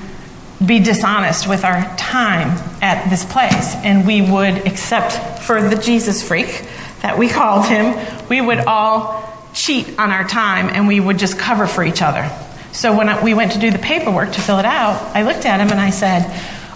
be 0.65 0.79
dishonest 0.79 1.47
with 1.47 1.63
our 1.63 1.81
time 1.97 2.49
at 2.81 3.09
this 3.09 3.25
place, 3.25 3.75
and 3.83 4.05
we 4.05 4.21
would, 4.21 4.65
except 4.67 5.41
for 5.43 5.61
the 5.67 5.75
Jesus 5.75 6.27
freak 6.27 6.65
that 7.01 7.17
we 7.17 7.29
called 7.39 7.65
him, 7.65 7.95
we 8.29 8.41
would 8.41 8.59
all 8.59 9.27
cheat 9.53 9.99
on 9.99 10.11
our 10.11 10.23
time 10.27 10.69
and 10.69 10.87
we 10.87 10.99
would 10.99 11.19
just 11.19 11.37
cover 11.37 11.67
for 11.67 11.83
each 11.83 12.01
other. 12.01 12.29
So 12.71 12.95
when 12.95 13.09
I, 13.09 13.23
we 13.23 13.33
went 13.33 13.53
to 13.53 13.59
do 13.59 13.71
the 13.71 13.79
paperwork 13.79 14.33
to 14.33 14.41
fill 14.41 14.59
it 14.59 14.65
out, 14.65 15.15
I 15.15 15.23
looked 15.23 15.45
at 15.45 15.59
him 15.59 15.69
and 15.69 15.79
I 15.79 15.89
said, 15.89 16.25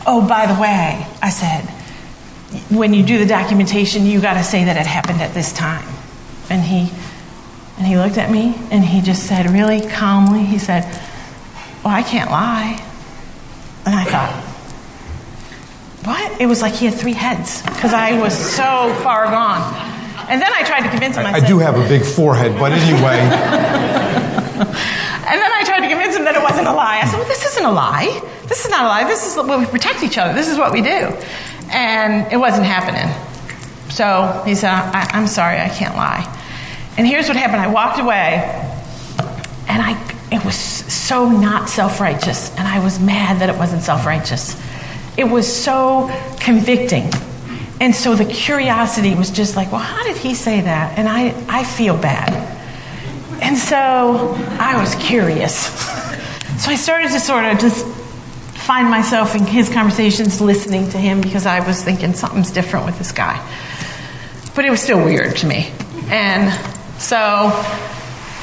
Oh, 0.08 0.28
by 0.28 0.46
the 0.46 0.60
way, 0.60 1.06
I 1.22 1.30
said, 1.30 1.62
when 2.70 2.94
you 2.94 3.04
do 3.04 3.18
the 3.18 3.26
documentation, 3.26 4.06
you 4.06 4.22
got 4.22 4.36
to 4.36 4.44
say 4.44 4.66
that 4.66 4.78
it 4.78 4.86
happened 4.86 5.22
at 5.22 5.34
this 5.34 5.52
time. 5.52 5.88
And 6.50 6.62
he, 6.62 6.92
and 7.78 7.88
he 7.88 7.98
looked 7.98 8.18
at 8.18 8.30
me 8.30 8.56
and 8.72 8.84
he 8.84 9.02
just 9.02 9.24
said, 9.24 9.50
really 9.50 9.82
calmly, 9.82 10.44
he 10.44 10.60
said, 10.60 10.84
Well, 11.84 11.94
I 11.94 12.04
can't 12.04 12.30
lie. 12.30 12.82
And 13.86 13.94
I 13.94 14.04
thought, 14.06 14.44
what? 16.06 16.42
It 16.42 16.46
was 16.46 16.62
like 16.62 16.74
he 16.74 16.86
had 16.86 16.94
three 16.94 17.14
heads 17.14 17.62
because 17.64 17.94
I 17.94 18.20
was 18.20 18.38
so 18.38 18.94
far 19.04 19.26
gone. 19.26 19.74
And 20.30 20.42
then 20.42 20.52
I 20.54 20.64
tried 20.64 20.82
to 20.82 20.90
convince 20.90 21.18
him. 21.18 21.26
I, 21.26 21.34
I 21.34 21.40
said, 21.40 21.48
do 21.48 21.60
have 21.60 21.78
a 21.78 21.88
big 21.88 22.04
forehead, 22.04 22.58
but 22.58 22.72
anyway, 22.72 23.20
And 25.28 25.42
then 25.42 25.52
I 25.52 25.64
tried 25.66 25.82
to 25.82 25.88
convince 25.90 26.16
him 26.16 26.24
that 26.26 26.36
it 26.36 26.44
wasn't 26.44 26.68
a 26.68 26.74
lie. 26.74 27.00
I 27.02 27.06
said, 27.06 27.18
well, 27.18 27.28
this 27.28 27.46
isn't 27.46 27.66
a 27.66 27.72
lie. 27.72 28.22
This 28.48 28.64
is 28.64 28.70
not 28.70 28.86
a 28.86 28.88
lie. 28.88 29.04
This 29.06 29.26
is 29.26 29.36
what 29.36 29.60
we 29.60 29.66
protect 29.66 30.04
each 30.04 30.18
other. 30.18 30.34
This 30.34 30.48
is 30.48 30.58
what 30.58 30.72
we 30.72 30.82
do. 30.82 31.12
And 31.72 32.32
it 32.32 32.38
wasn't 32.38 32.66
happening. 32.66 33.10
So 33.90 34.44
he 34.46 34.56
said, 34.56 34.70
I, 34.70 35.10
I'm 35.14 35.28
sorry, 35.28 35.60
I 35.60 35.70
can't 35.70 35.96
lie. 35.96 36.32
And 36.98 37.08
here's 37.08 37.28
what 37.28 37.38
happened. 37.38 37.62
I 37.62 37.68
walked 37.68 38.00
away, 38.00 38.40
and 39.68 39.82
I 39.82 40.00
it 40.32 40.44
was 40.44 40.56
so 40.56 41.30
not 41.30 41.70
self-righteous, 41.70 42.52
and 42.58 42.68
I 42.68 42.84
was 42.84 43.00
mad 43.00 43.42
that 43.42 43.50
it 43.50 43.58
wasn't 43.58 43.84
self-righteous. 43.84 44.62
It 45.18 45.26
was 45.26 45.52
so 45.52 46.10
convicting. 46.40 47.12
And 47.80 47.96
so 47.96 48.16
the 48.16 48.26
curiosity 48.26 49.16
was 49.16 49.30
just 49.30 49.56
like, 49.56 49.72
well, 49.72 49.82
how 49.82 50.04
did 50.04 50.18
he 50.18 50.34
say 50.34 50.62
that? 50.62 50.98
And 50.98 51.08
I, 51.08 51.34
I 51.48 51.64
feel 51.64 51.96
bad. 51.96 52.32
And 53.42 53.58
so 53.58 54.36
I 54.60 54.80
was 54.80 54.96
curious. 54.96 55.56
So 56.64 56.72
I 56.72 56.76
started 56.76 57.12
to 57.12 57.20
sort 57.20 57.46
of 57.46 57.60
just 57.60 57.86
find 58.66 58.90
myself 58.90 59.36
in 59.36 59.46
his 59.46 59.70
conversations 59.70 60.42
listening 60.42 60.90
to 60.90 60.98
him 60.98 61.22
because 61.22 61.46
I 61.46 61.66
was 61.66 61.84
thinking 61.84 62.14
something's 62.14 62.52
different 62.52 62.86
with 62.86 62.98
this 62.98 63.12
guy. 63.12 63.40
But 64.56 64.66
it 64.66 64.72
was 64.72 64.82
still 64.82 65.04
weird 65.04 65.36
to 65.38 65.48
me. 65.48 65.72
And 66.08 66.52
so 67.00 67.52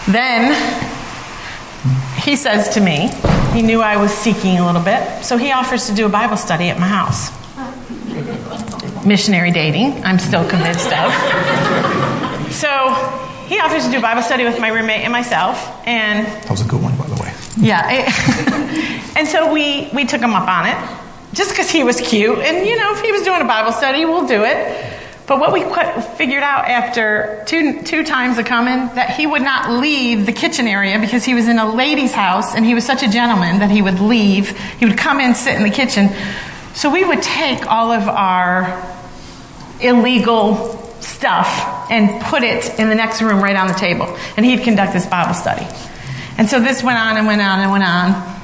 then 0.08 0.52
he 2.20 2.36
says 2.36 2.74
to 2.74 2.80
me, 2.80 3.10
he 3.52 3.62
knew 3.62 3.80
I 3.80 3.96
was 3.96 4.12
seeking 4.12 4.58
a 4.58 4.66
little 4.66 4.82
bit, 4.82 5.24
so 5.24 5.36
he 5.36 5.50
offers 5.52 5.86
to 5.88 5.94
do 5.94 6.06
a 6.06 6.08
Bible 6.08 6.36
study 6.36 6.68
at 6.68 6.78
my 6.78 6.86
house. 6.86 7.30
Missionary 9.04 9.50
dating, 9.50 10.04
I'm 10.04 10.18
still 10.18 10.48
convinced 10.48 10.92
of. 10.92 11.12
So 12.52 13.21
he 13.52 13.58
offers 13.60 13.84
to 13.84 13.90
do 13.90 14.00
Bible 14.00 14.22
study 14.22 14.44
with 14.44 14.58
my 14.58 14.68
roommate 14.68 15.02
and 15.04 15.12
myself, 15.12 15.56
and 15.86 16.26
that 16.26 16.50
was 16.50 16.62
a 16.64 16.68
good 16.68 16.82
one, 16.82 16.96
by 16.96 17.06
the 17.06 17.18
way. 17.22 17.30
yeah, 17.58 17.82
it- 17.90 19.16
and 19.16 19.28
so 19.28 19.52
we 19.52 19.90
we 19.92 20.06
took 20.06 20.20
him 20.22 20.32
up 20.34 20.48
on 20.48 20.64
it, 20.72 20.78
just 21.34 21.50
because 21.50 21.68
he 21.70 21.84
was 21.84 22.00
cute, 22.00 22.38
and 22.38 22.66
you 22.66 22.76
know, 22.78 22.92
if 22.94 23.00
he 23.02 23.12
was 23.12 23.22
doing 23.22 23.40
a 23.42 23.44
Bible 23.44 23.72
study, 23.72 24.04
we'll 24.06 24.26
do 24.26 24.42
it. 24.44 24.88
But 25.26 25.38
what 25.38 25.52
we 25.52 25.60
figured 26.16 26.42
out 26.42 26.64
after 26.66 27.44
two 27.46 27.82
two 27.82 28.02
times 28.04 28.38
of 28.38 28.44
coming 28.46 28.78
that 28.96 29.10
he 29.18 29.26
would 29.26 29.42
not 29.42 29.70
leave 29.80 30.26
the 30.26 30.32
kitchen 30.32 30.66
area 30.66 30.98
because 30.98 31.22
he 31.24 31.34
was 31.34 31.46
in 31.46 31.58
a 31.58 31.72
lady's 31.72 32.12
house, 32.12 32.54
and 32.54 32.64
he 32.64 32.74
was 32.74 32.84
such 32.84 33.02
a 33.02 33.08
gentleman 33.10 33.58
that 33.60 33.70
he 33.70 33.82
would 33.82 34.00
leave. 34.00 34.50
He 34.80 34.84
would 34.86 34.98
come 34.98 35.20
in, 35.20 35.34
sit 35.34 35.54
in 35.56 35.62
the 35.62 35.70
kitchen. 35.70 36.08
So 36.74 36.90
we 36.90 37.04
would 37.04 37.22
take 37.22 37.66
all 37.70 37.92
of 37.92 38.08
our 38.08 38.64
illegal 39.80 40.78
stuff 41.00 41.81
and 41.92 42.22
put 42.22 42.42
it 42.42 42.78
in 42.80 42.88
the 42.88 42.94
next 42.94 43.20
room 43.20 43.42
right 43.42 43.54
on 43.54 43.68
the 43.68 43.74
table. 43.74 44.06
And 44.38 44.46
he'd 44.46 44.62
conduct 44.62 44.94
this 44.94 45.04
Bible 45.04 45.34
study. 45.34 45.66
And 46.38 46.48
so 46.48 46.58
this 46.58 46.82
went 46.82 46.98
on 46.98 47.18
and 47.18 47.26
went 47.26 47.42
on 47.42 47.60
and 47.60 47.70
went 47.70 47.84
on. 47.84 48.38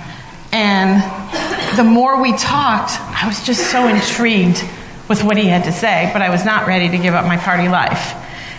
And 0.52 1.78
the 1.78 1.84
more 1.84 2.20
we 2.20 2.36
talked, 2.36 2.92
I 3.00 3.26
was 3.26 3.42
just 3.46 3.70
so 3.70 3.88
intrigued 3.88 4.62
with 5.08 5.24
what 5.24 5.38
he 5.38 5.46
had 5.46 5.64
to 5.64 5.72
say, 5.72 6.10
but 6.12 6.20
I 6.20 6.28
was 6.28 6.44
not 6.44 6.66
ready 6.66 6.90
to 6.90 6.98
give 6.98 7.14
up 7.14 7.24
my 7.24 7.38
party 7.38 7.68
life. 7.68 8.14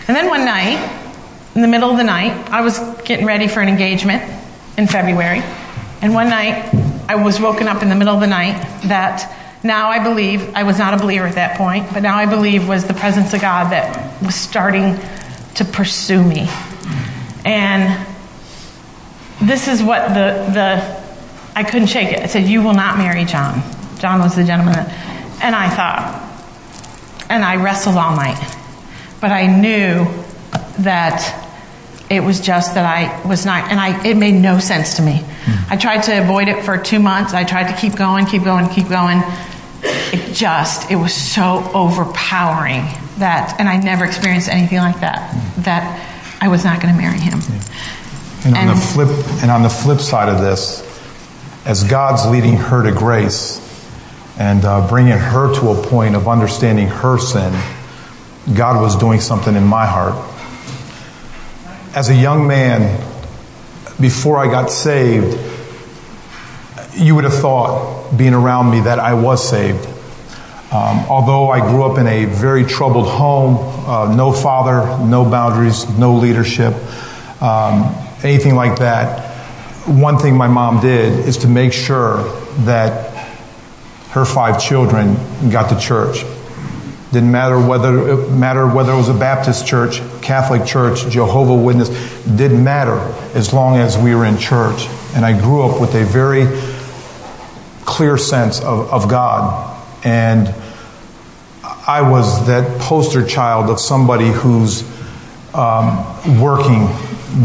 And 0.08 0.16
then 0.16 0.28
one 0.28 0.44
night, 0.44 0.80
in 1.54 1.62
the 1.62 1.68
middle 1.68 1.90
of 1.90 1.96
the 1.96 2.04
night, 2.04 2.32
I 2.50 2.62
was 2.62 2.78
getting 3.04 3.26
ready 3.26 3.46
for 3.46 3.60
an 3.60 3.68
engagement 3.68 4.24
in 4.76 4.88
February. 4.88 5.40
And 6.02 6.14
one 6.14 6.28
night, 6.28 6.68
I 7.08 7.14
was 7.14 7.40
woken 7.40 7.68
up 7.68 7.84
in 7.84 7.88
the 7.88 7.94
middle 7.94 8.14
of 8.14 8.20
the 8.20 8.26
night 8.26 8.60
that 8.86 9.39
now 9.62 9.90
I 9.90 10.02
believe, 10.02 10.54
I 10.54 10.62
was 10.62 10.78
not 10.78 10.94
a 10.94 10.96
believer 10.96 11.26
at 11.26 11.34
that 11.34 11.58
point, 11.58 11.92
but 11.92 12.02
now 12.02 12.16
I 12.16 12.26
believe 12.26 12.66
was 12.66 12.86
the 12.86 12.94
presence 12.94 13.34
of 13.34 13.40
God 13.40 13.72
that 13.72 14.22
was 14.22 14.34
starting 14.34 14.98
to 15.56 15.64
pursue 15.64 16.22
me. 16.22 16.48
And 17.44 18.06
this 19.42 19.68
is 19.68 19.82
what 19.82 20.08
the, 20.08 20.50
the 20.52 21.00
I 21.54 21.64
couldn't 21.64 21.88
shake 21.88 22.12
it. 22.12 22.20
I 22.20 22.26
said, 22.26 22.46
You 22.46 22.62
will 22.62 22.74
not 22.74 22.96
marry 22.96 23.24
John. 23.24 23.62
John 23.98 24.20
was 24.20 24.36
the 24.36 24.44
gentleman. 24.44 24.74
That, 24.74 24.88
and 25.42 25.54
I 25.54 25.68
thought, 25.68 27.26
and 27.28 27.44
I 27.44 27.56
wrestled 27.62 27.96
all 27.96 28.16
night. 28.16 28.38
But 29.20 29.30
I 29.30 29.46
knew 29.46 30.06
that 30.78 31.39
it 32.10 32.20
was 32.24 32.40
just 32.40 32.74
that 32.74 32.84
I 32.84 33.26
was 33.26 33.46
not, 33.46 33.70
and 33.70 33.78
I, 33.78 34.04
it 34.04 34.16
made 34.16 34.34
no 34.34 34.58
sense 34.58 34.96
to 34.96 35.02
me. 35.02 35.24
I 35.68 35.76
tried 35.76 36.02
to 36.02 36.20
avoid 36.20 36.48
it 36.48 36.64
for 36.64 36.76
two 36.76 36.98
months. 36.98 37.32
I 37.32 37.44
tried 37.44 37.72
to 37.72 37.80
keep 37.80 37.94
going, 37.96 38.26
keep 38.26 38.42
going, 38.42 38.68
keep 38.68 38.88
going. 38.88 39.22
It 39.82 40.34
just, 40.34 40.90
it 40.90 40.96
was 40.96 41.14
so 41.14 41.70
overpowering 41.72 42.82
that, 43.18 43.56
and 43.58 43.68
I 43.68 43.76
never 43.76 44.04
experienced 44.04 44.48
anything 44.48 44.78
like 44.78 45.00
that, 45.00 45.32
that 45.58 46.36
I 46.40 46.48
was 46.48 46.64
not 46.64 46.82
going 46.82 46.92
to 46.92 47.00
marry 47.00 47.18
him. 47.20 47.40
And 48.44 48.56
on 48.56 48.68
And- 48.68 48.70
the 48.70 48.82
flip 48.82 49.08
and 49.42 49.50
on 49.50 49.62
the 49.62 49.70
flip 49.70 50.00
side 50.00 50.28
of 50.28 50.40
this, 50.40 50.86
as 51.64 51.84
God's 51.84 52.26
leading 52.26 52.56
her 52.56 52.82
to 52.82 52.90
grace 52.90 53.60
and 54.38 54.64
uh, 54.64 54.88
bringing 54.88 55.16
her 55.18 55.54
to 55.60 55.70
a 55.70 55.86
point 55.86 56.16
of 56.16 56.26
understanding 56.26 56.88
her 56.88 57.18
sin, 57.18 57.52
God 58.54 58.80
was 58.80 58.96
doing 58.96 59.20
something 59.20 59.54
in 59.54 59.64
my 59.64 59.86
heart. 59.86 60.14
As 61.94 62.08
a 62.08 62.14
young 62.14 62.46
man, 62.46 62.98
before 64.00 64.38
I 64.38 64.46
got 64.46 64.70
saved, 64.70 65.38
you 66.94 67.14
would 67.14 67.24
have 67.24 67.34
thought, 67.34 68.16
being 68.16 68.34
around 68.34 68.70
me, 68.70 68.80
that 68.80 68.98
I 68.98 69.14
was 69.14 69.46
saved. 69.46 69.86
Um, 70.72 71.04
although 71.08 71.50
I 71.50 71.60
grew 71.60 71.82
up 71.82 71.98
in 71.98 72.06
a 72.06 72.26
very 72.26 72.64
troubled 72.64 73.08
home, 73.08 73.56
uh, 73.88 74.14
no 74.14 74.32
father, 74.32 75.04
no 75.04 75.28
boundaries, 75.28 75.88
no 75.98 76.14
leadership, 76.14 76.74
um, 77.42 77.92
anything 78.22 78.54
like 78.54 78.78
that, 78.78 79.26
one 79.86 80.18
thing 80.18 80.36
my 80.36 80.46
mom 80.46 80.80
did 80.80 81.26
is 81.26 81.38
to 81.38 81.48
make 81.48 81.72
sure 81.72 82.22
that 82.64 83.10
her 84.10 84.24
five 84.24 84.62
children 84.62 85.16
got 85.50 85.70
to 85.70 85.78
church. 85.78 86.24
Didn't 87.12 87.32
matter 87.32 87.58
whether 87.58 88.10
it 88.10 88.30
matter 88.30 88.68
whether 88.68 88.92
it 88.92 88.96
was 88.96 89.08
a 89.08 89.14
Baptist 89.14 89.66
church, 89.66 90.00
Catholic 90.30 90.64
church, 90.64 91.08
Jehovah 91.08 91.56
Witness. 91.56 91.88
Didn't 92.24 92.62
matter 92.62 93.00
as 93.36 93.52
long 93.52 93.78
as 93.78 93.98
we 93.98 94.14
were 94.14 94.24
in 94.24 94.38
church. 94.38 94.86
And 95.12 95.26
I 95.26 95.36
grew 95.36 95.62
up 95.62 95.80
with 95.80 95.92
a 95.96 96.04
very 96.04 96.46
clear 97.84 98.16
sense 98.16 98.60
of, 98.60 98.92
of 98.92 99.08
God. 99.08 99.76
And 100.04 100.54
I 101.64 102.08
was 102.08 102.46
that 102.46 102.80
poster 102.80 103.26
child 103.26 103.70
of 103.70 103.80
somebody 103.80 104.28
who's 104.28 104.84
um, 105.52 106.40
working 106.40 106.86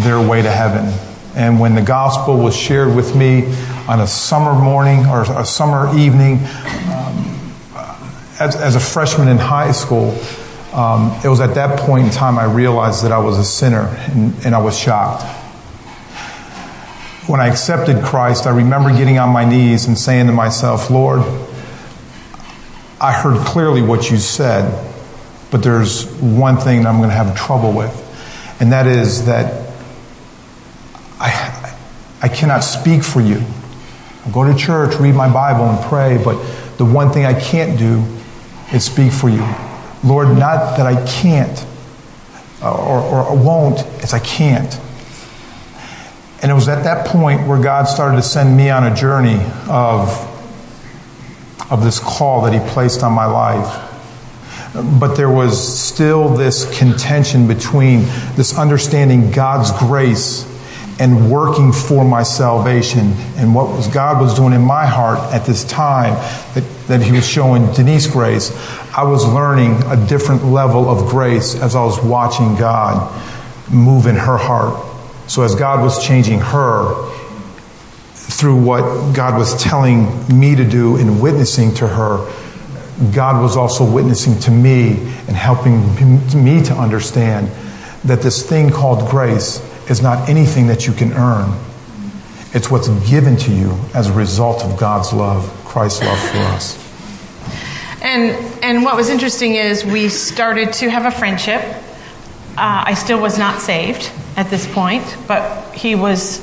their 0.04 0.22
way 0.22 0.44
to 0.44 0.51
heaven. 0.51 0.86
And 1.36 1.60
when 1.60 1.74
the 1.74 1.82
gospel 1.82 2.38
was 2.38 2.56
shared 2.56 2.96
with 2.96 3.15
me 3.15 3.48
on 3.88 4.00
a 4.00 4.06
summer 4.06 4.54
morning 4.54 5.08
or 5.08 5.24
a 5.24 5.44
summer 5.44 5.89
evening, 5.98 6.38
as, 8.39 8.56
as 8.56 8.75
a 8.75 8.80
freshman 8.80 9.27
in 9.27 9.38
high 9.38 9.72
school, 9.72 10.15
um, 10.75 11.17
it 11.24 11.29
was 11.29 11.39
at 11.39 11.55
that 11.55 11.79
point 11.79 12.05
in 12.05 12.12
time 12.12 12.38
I 12.38 12.44
realized 12.44 13.05
that 13.05 13.13
I 13.13 13.17
was 13.17 13.38
a 13.38 13.46
sinner 13.46 13.96
and, 14.10 14.34
and 14.46 14.53
I 14.53 14.58
was 14.58 14.77
shocked. 14.77 15.24
When 17.29 17.39
I 17.39 17.48
accepted 17.48 18.03
Christ, 18.03 18.46
I 18.46 18.50
remember 18.50 18.91
getting 18.91 19.17
on 19.17 19.29
my 19.29 19.46
knees 19.46 19.88
and 19.88 19.98
saying 19.98 20.27
to 20.27 20.34
myself, 20.34 20.91
Lord, 20.91 21.22
I 23.00 23.13
heard 23.13 23.38
clearly 23.46 23.82
what 23.82 24.12
you 24.12 24.17
said, 24.17 24.70
but 25.50 25.63
there's 25.63 26.08
one 26.20 26.58
thing 26.58 26.86
I'm 26.86 26.98
going 26.98 27.10
to 27.10 27.15
have 27.15 27.38
trouble 27.38 27.72
with, 27.72 28.58
and 28.60 28.74
that 28.74 28.86
is 28.86 29.27
that 29.27 29.70
I, 31.20 31.77
I 32.22 32.27
cannot 32.27 32.65
speak 32.65 33.01
for 33.01 33.22
you. 33.22 33.41
I 34.25 34.32
go 34.32 34.44
to 34.44 34.58
church, 34.58 35.00
read 35.00 35.15
my 35.15 35.32
Bible, 35.32 35.70
and 35.70 35.84
pray, 35.86 36.22
but 36.22 36.36
the 36.77 36.86
one 36.86 37.12
thing 37.12 37.25
I 37.25 37.39
can't 37.39 37.79
do 37.79 38.03
is 38.74 38.84
speak 38.84 39.13
for 39.13 39.29
you. 39.29 39.46
Lord, 40.05 40.29
not 40.38 40.77
that 40.77 40.85
I 40.85 41.03
can't 41.05 41.65
uh, 42.62 42.74
or, 42.74 43.00
or 43.01 43.38
won't, 43.38 43.81
it's 44.01 44.13
I 44.13 44.19
can't. 44.19 44.79
And 46.41 46.51
it 46.51 46.53
was 46.53 46.67
at 46.67 46.83
that 46.83 47.07
point 47.07 47.47
where 47.47 47.62
God 47.62 47.83
started 47.85 48.17
to 48.17 48.24
send 48.24 48.55
me 48.55 48.69
on 48.69 48.83
a 48.83 48.95
journey 48.95 49.39
of, 49.67 50.09
of 51.71 51.83
this 51.83 52.00
call 52.00 52.43
that 52.43 52.53
He 52.53 52.59
placed 52.71 53.03
on 53.03 53.13
my 53.13 53.25
life. 53.25 53.81
But 55.00 55.15
there 55.15 55.29
was 55.29 55.79
still 55.79 56.29
this 56.29 56.77
contention 56.77 57.47
between 57.47 58.01
this 58.35 58.57
understanding 58.57 59.31
God's 59.31 59.71
grace 59.79 60.43
and 61.00 61.30
working 61.30 61.72
for 61.72 62.06
my 62.06 62.24
salvation 62.24 63.14
and 63.36 63.54
what 63.54 63.68
was 63.70 63.88
God 63.88 64.22
was 64.22 64.34
doing 64.34 64.54
in 64.54 64.62
my 64.62 64.86
heart 64.86 65.20
at 65.34 65.46
this 65.46 65.64
time 65.66 66.14
that, 66.54 66.64
that 66.88 67.02
he 67.02 67.12
was 67.12 67.28
showing 67.28 67.72
Denise 67.74 68.08
grace 68.08 68.52
I 68.98 69.04
was 69.04 69.25
learning 69.28 69.82
a 69.88 70.08
different 70.08 70.46
level 70.46 70.90
of 70.90 71.10
grace 71.10 71.56
as 71.56 71.75
I 71.75 71.84
was 71.84 72.02
watching 72.02 72.56
God 72.56 73.12
move 73.70 74.06
in 74.06 74.16
her 74.16 74.38
heart. 74.38 74.82
So 75.30 75.42
as 75.42 75.56
God 75.56 75.84
was 75.84 76.06
changing 76.06 76.40
her 76.40 77.12
through 78.14 78.64
what 78.64 79.14
God 79.14 79.38
was 79.38 79.62
telling 79.62 80.06
me 80.40 80.55
to 80.55 80.64
do 80.64 80.96
and 80.96 81.22
witnessing 81.22 81.74
to 81.75 81.88
her 81.88 82.25
God 83.14 83.42
was 83.42 83.58
also 83.58 83.90
witnessing 83.90 84.40
to 84.42 84.51
me 84.51 84.92
and 85.27 85.36
helping 85.36 85.81
me 86.42 86.64
to 86.64 86.74
understand 86.74 87.50
that 88.05 88.22
this 88.22 88.48
thing 88.48 88.70
called 88.70 89.10
grace 89.10 89.60
is 89.89 90.01
not 90.01 90.27
anything 90.29 90.67
that 90.67 90.87
you 90.87 90.93
can 90.93 91.13
earn. 91.13 91.53
It's 92.53 92.71
what's 92.71 92.87
given 93.09 93.35
to 93.37 93.51
you 93.51 93.77
as 93.93 94.09
a 94.09 94.13
result 94.13 94.63
of 94.63 94.77
God's 94.77 95.11
love, 95.13 95.45
Christ's 95.65 96.03
love 96.03 96.19
for 96.29 96.37
us. 96.55 96.81
And 98.01 98.31
and 98.63 98.83
what 98.83 98.95
was 98.95 99.09
interesting 99.09 99.55
is 99.55 99.83
we 99.83 100.09
started 100.09 100.71
to 100.74 100.89
have 100.89 101.05
a 101.05 101.11
friendship. 101.11 101.61
Uh, 102.57 102.85
I 102.87 102.93
still 102.93 103.19
was 103.19 103.37
not 103.37 103.59
saved 103.59 104.11
at 104.37 104.50
this 104.50 104.71
point, 104.74 105.03
but 105.27 105.74
he 105.74 105.95
was 105.95 106.39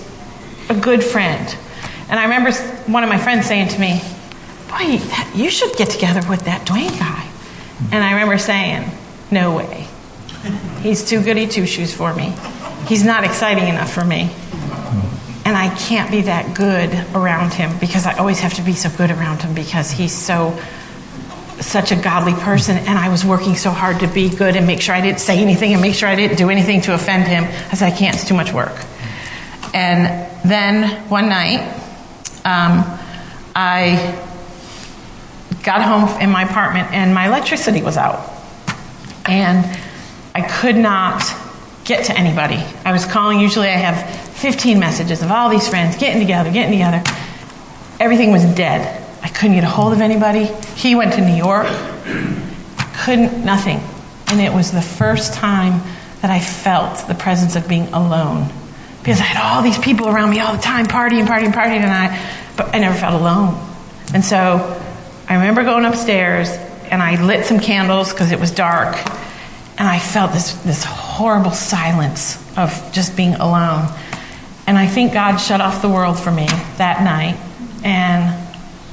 a 0.69 0.75
good 0.75 1.03
friend. 1.03 1.57
And 2.11 2.21
I 2.21 2.25
remember 2.25 2.53
one 2.87 3.03
of 3.03 3.09
my 3.09 3.19
friends 3.19 3.47
saying 3.47 3.69
to 3.69 3.81
me, 3.81 4.03
"Boy, 4.69 5.01
you 5.35 5.51
should 5.51 5.75
get 5.77 5.89
together 5.89 6.29
with 6.29 6.45
that 6.45 6.67
Duane 6.67 6.97
guy." 6.99 7.25
And 7.91 8.05
I 8.05 8.13
remember 8.13 8.39
saying, 8.39 8.91
"No 9.31 9.57
way. 9.57 9.87
He's 10.83 11.03
too 11.09 11.23
goody 11.23 11.47
two 11.47 11.67
shoes 11.67 11.95
for 11.95 12.13
me." 12.13 12.35
He's 12.87 13.05
not 13.05 13.25
exciting 13.25 13.69
enough 13.69 13.93
for 13.93 14.05
me. 14.05 14.31
And 15.45 15.57
I 15.57 15.75
can't 15.75 16.11
be 16.11 16.23
that 16.23 16.55
good 16.55 16.93
around 17.15 17.53
him 17.53 17.77
because 17.79 18.07
I 18.07 18.17
always 18.17 18.41
have 18.41 18.55
to 18.55 18.63
be 18.63 18.75
so 18.75 18.89
good 18.91 19.11
around 19.11 19.43
him 19.43 19.55
because 19.55 19.91
he's 19.91 20.15
so 20.15 20.59
such 21.61 21.93
a 21.93 21.97
godly 21.97 22.33
person 22.33 22.77
and 22.77 22.99
I 22.99 23.09
was 23.09 23.25
working 23.25 23.55
so 23.55 23.71
hard 23.71 24.01
to 24.01 24.09
be 24.09 24.29
good 24.29 24.57
and 24.57 24.67
make 24.67 24.81
sure 24.81 24.95
I 24.95 25.01
didn't 25.01 25.21
say 25.21 25.39
anything 25.39 25.73
and 25.73 25.81
make 25.81 25.95
sure 25.95 26.09
I 26.09 26.17
didn't 26.17 26.37
do 26.37 26.51
anything 26.51 26.81
to 26.83 26.95
offend 26.95 27.29
him. 27.29 27.45
I 27.45 27.75
said, 27.75 27.93
I 27.93 27.97
can't, 27.97 28.17
it's 28.17 28.27
too 28.27 28.35
much 28.35 28.53
work. 28.53 28.75
And 29.75 30.29
then 30.45 31.09
one 31.09 31.29
night, 31.29 31.61
um, 32.45 32.99
I 33.55 34.19
got 35.63 35.83
home 35.83 36.21
in 36.21 36.31
my 36.31 36.43
apartment 36.43 36.93
and 36.93 37.15
my 37.15 37.29
electricity 37.29 37.83
was 37.83 37.97
out. 37.97 38.29
And 39.25 39.65
I 40.35 40.43
could 40.43 40.77
not 40.77 41.23
get 41.85 42.07
to 42.07 42.17
anybody. 42.17 42.63
I 42.85 42.93
was 42.93 43.05
calling, 43.05 43.41
usually 43.41 43.69
I 43.69 43.77
have 43.77 44.09
15 44.37 44.79
messages 44.79 45.23
of 45.23 45.31
all 45.31 45.49
these 45.49 45.69
friends 45.69 45.97
getting 45.97 46.21
together, 46.21 46.51
getting 46.51 46.73
together. 46.73 47.03
Everything 47.99 48.33
was 48.33 48.45
dead. 48.55 49.01
I 49.23 49.29
couldn't 49.29 49.55
get 49.55 49.65
a 49.65 49.69
hold 49.69 49.93
of 49.93 50.01
anybody. 50.01 50.47
He 50.77 50.95
went 50.95 51.15
to 51.15 51.21
New 51.21 51.35
York. 51.35 51.67
Couldn't, 53.05 53.45
nothing. 53.45 53.81
And 54.29 54.41
it 54.41 54.53
was 54.53 54.73
the 54.73 54.83
first 54.83 55.35
time 55.35 55.83
that 56.21 56.31
I 56.31 56.41
felt 56.41 57.07
the 57.09 57.15
presence 57.15 57.57
of 57.57 57.69
being 57.69 57.89
alone. 57.89 58.51
Because 59.01 59.21
I 59.21 59.25
had 59.25 59.43
all 59.43 59.63
these 59.63 59.79
people 59.79 60.09
around 60.09 60.31
me 60.31 60.41
all 60.41 60.55
the 60.55 60.63
time, 60.63 60.87
partying, 60.87 61.27
partying, 61.27 61.53
partying, 61.53 61.83
and 61.83 61.91
I, 61.91 62.37
but 62.57 62.75
I 62.75 62.79
never 62.79 62.97
felt 62.97 63.21
alone. 63.21 63.55
And 64.15 64.25
so 64.25 64.81
I 65.29 65.35
remember 65.35 65.65
going 65.65 65.85
upstairs 65.85 66.49
and 66.91 67.03
I 67.03 67.23
lit 67.23 67.47
some 67.47 67.59
candles 67.59 68.13
because 68.13 68.31
it 68.31 68.39
was 68.39 68.51
dark 68.51 68.97
and 69.79 69.89
I 69.89 69.99
felt 69.99 70.33
this, 70.33 70.53
this 70.63 70.85
horrible 71.13 71.51
silence 71.51 72.39
of 72.57 72.73
just 72.93 73.15
being 73.17 73.35
alone. 73.35 73.87
And 74.67 74.79
I 74.79 74.87
think 74.87 75.13
God 75.13 75.37
shut 75.37 75.61
off 75.61 75.83
the 75.83 75.91
world 75.91 76.19
for 76.19 76.31
me 76.31 76.47
that 76.79 77.03
night. 77.03 77.37
And 77.85 78.25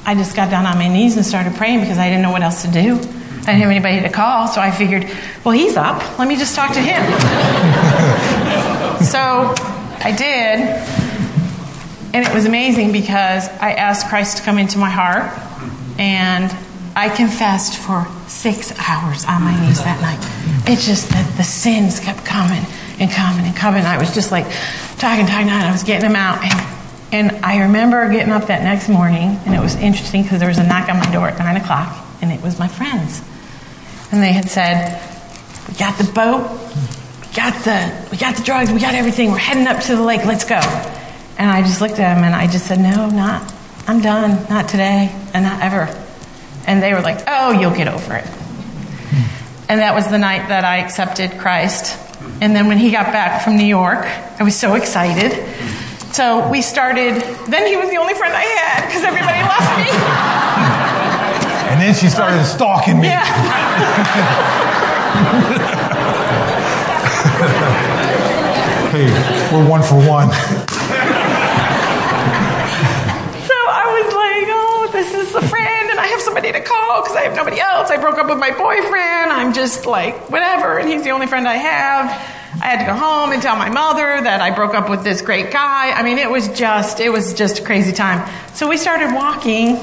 I 0.05 0.15
just 0.15 0.36
got 0.36 0.51
down 0.51 0.65
on 0.65 0.77
my 0.77 0.89
knees 0.89 1.15
and 1.15 1.25
started 1.25 1.55
praying 1.55 1.79
because 1.79 1.97
I 1.97 2.10
didn't 2.10 2.23
know 2.23 2.32
what 2.32 2.41
else 2.41 2.63
to 2.63 2.67
do. 2.67 2.95
I 2.95 3.53
didn't 3.53 3.62
have 3.62 3.69
anybody 3.69 4.01
to 4.01 4.10
call, 4.10 4.49
so 4.49 4.60
I 4.60 4.69
figured, 4.69 5.10
well, 5.45 5.53
he's 5.53 5.77
up. 5.77 6.19
Let 6.19 6.27
me 6.27 6.36
just 6.36 6.55
talk 6.55 6.73
to 6.73 6.82
him. 6.82 7.01
so 9.05 9.53
I 10.03 10.12
did. 10.12 10.60
And 12.13 12.27
it 12.27 12.34
was 12.34 12.45
amazing 12.45 12.91
because 12.91 13.47
I 13.47 13.73
asked 13.73 14.10
Christ 14.10 14.38
to 14.38 14.43
come 14.43 14.58
into 14.58 14.77
my 14.77 14.89
heart. 14.89 15.32
And 15.97 16.51
I 16.95 17.10
confessed 17.10 17.78
for 17.78 18.08
six 18.28 18.71
hours 18.78 19.25
on 19.25 19.43
my 19.43 19.60
knees 19.65 19.84
that 19.84 20.02
night. 20.02 20.19
It's 20.69 20.86
just 20.86 21.10
that 21.10 21.38
the 21.38 21.43
sins 21.43 21.99
kept 21.99 22.25
coming 22.25 22.65
and 22.99 23.10
coming 23.10 23.45
and 23.45 23.56
coming. 23.56 23.86
I 23.86 23.97
was 23.97 24.13
just 24.13 24.32
like 24.32 24.45
talking, 24.97 25.25
talking, 25.25 25.49
and 25.49 25.63
I 25.63 25.71
was 25.71 25.84
getting 25.84 26.08
them 26.08 26.15
out. 26.15 26.43
And, 26.43 27.32
and 27.32 27.45
I 27.45 27.62
remember 27.62 28.10
getting 28.10 28.32
up 28.34 28.47
that 28.47 28.63
next 28.63 28.89
morning, 28.89 29.39
and 29.45 29.56
it 29.56 29.60
was 29.60 29.75
interesting 29.75 30.23
because 30.23 30.39
there 30.39 30.49
was 30.49 30.58
a 30.58 30.67
knock 30.67 30.89
on 30.89 30.97
my 30.97 31.12
door 31.12 31.28
at 31.28 31.39
9 31.39 31.58
o'clock, 31.58 31.95
and 32.21 32.32
it 32.32 32.41
was 32.41 32.60
my 32.60 32.67
friends. 32.67 33.21
And 34.12 34.21
they 34.21 34.34
had 34.34 34.49
said, 34.49 35.02
We 35.67 35.75
got 35.75 35.97
the 35.97 36.12
boat, 36.12 36.49
we 37.21 37.34
got 37.36 37.54
the, 37.63 38.08
we 38.12 38.17
got 38.17 38.36
the 38.36 38.43
drugs, 38.43 38.71
we 38.71 38.80
got 38.80 38.95
everything, 38.95 39.32
we're 39.32 39.38
heading 39.38 39.67
up 39.67 39.82
to 39.84 39.95
the 39.95 40.04
lake, 40.04 40.25
let's 40.25 40.43
go. 40.43 40.60
And 41.38 41.49
I 41.49 41.62
just 41.62 41.80
looked 41.80 41.93
at 41.93 42.15
them 42.15 42.23
and 42.23 42.36
I 42.36 42.47
just 42.47 42.67
said, 42.67 42.80
No, 42.80 43.10
not, 43.10 43.54
I'm 43.88 44.02
done, 44.02 44.45
not 44.49 44.67
today, 44.67 45.15
and 45.34 45.45
not 45.45 45.62
ever. 45.62 45.88
And 46.67 46.82
they 46.84 46.93
were 46.93 47.02
like, 47.02 47.22
oh, 47.28 47.52
you'll 47.52 47.76
get 47.76 47.88
over 47.88 48.15
it. 48.15 48.26
And 49.69 49.80
that 49.82 49.93
was 49.93 50.08
the 50.10 50.17
night 50.17 50.48
that 50.50 50.63
I 50.65 50.78
accepted 50.78 51.38
Christ. 51.39 51.98
And 52.41 52.56
then 52.56 52.67
when 52.67 52.78
he 52.78 52.91
got 52.91 53.08
back 53.08 53.43
from 53.43 53.58
New 53.58 53.65
York, 53.65 54.06
I 54.39 54.43
was 54.43 54.56
so 54.56 54.76
excited. 54.76 55.32
So 56.13 56.48
we 56.50 56.62
started, 56.62 57.22
then 57.48 57.67
he 57.67 57.76
was 57.78 57.89
the 57.89 57.98
only 57.98 58.13
friend 58.15 58.34
I 58.36 58.41
had 58.41 58.86
because 58.88 59.04
everybody 59.04 59.41
left 59.45 59.78
me. 59.78 59.89
And 61.72 61.80
then 61.82 61.93
she 61.93 62.10
started 62.10 62.43
stalking 62.45 63.00
me. 63.00 63.08
Yeah. 63.08 63.26
Hey, 68.89 69.06
we're 69.54 69.69
one 69.69 69.84
for 69.84 69.93
one. 70.02 70.32
So 70.32 70.36
I 73.69 73.86
was 73.95 74.10
like, 74.17 74.48
oh, 74.50 74.89
this 74.91 75.13
is 75.13 75.36
a 75.36 75.41
friend, 75.48 75.79
I 75.99 76.07
have 76.07 76.21
somebody 76.21 76.51
to 76.51 76.62
call 76.62 77.01
because 77.01 77.15
I 77.17 77.21
have 77.23 77.35
nobody 77.35 77.59
else. 77.59 77.91
I 77.91 77.97
broke 77.97 78.17
up 78.17 78.27
with 78.29 78.39
my 78.39 78.51
boyfriend. 78.51 79.31
I'm 79.31 79.53
just 79.53 79.85
like, 79.85 80.29
whatever, 80.29 80.79
and 80.79 80.88
he's 80.88 81.03
the 81.03 81.12
only 81.12 81.27
friend 81.27 81.47
I 81.47 81.55
have. 81.55 82.05
I 82.62 82.65
had 82.65 82.79
to 82.79 82.85
go 82.85 82.97
home 82.97 83.31
and 83.31 83.41
tell 83.41 83.55
my 83.55 83.69
mother 83.69 84.21
that 84.21 84.41
I 84.41 84.51
broke 84.51 84.73
up 84.73 84.89
with 84.89 85.03
this 85.03 85.21
great 85.21 85.51
guy. 85.51 85.91
I 85.91 86.03
mean, 86.03 86.17
it 86.17 86.29
was 86.29 86.47
just, 86.49 86.99
it 86.99 87.09
was 87.09 87.33
just 87.33 87.59
a 87.59 87.63
crazy 87.63 87.91
time. 87.91 88.27
So 88.53 88.67
we 88.67 88.77
started 88.77 89.13
walking, 89.13 89.77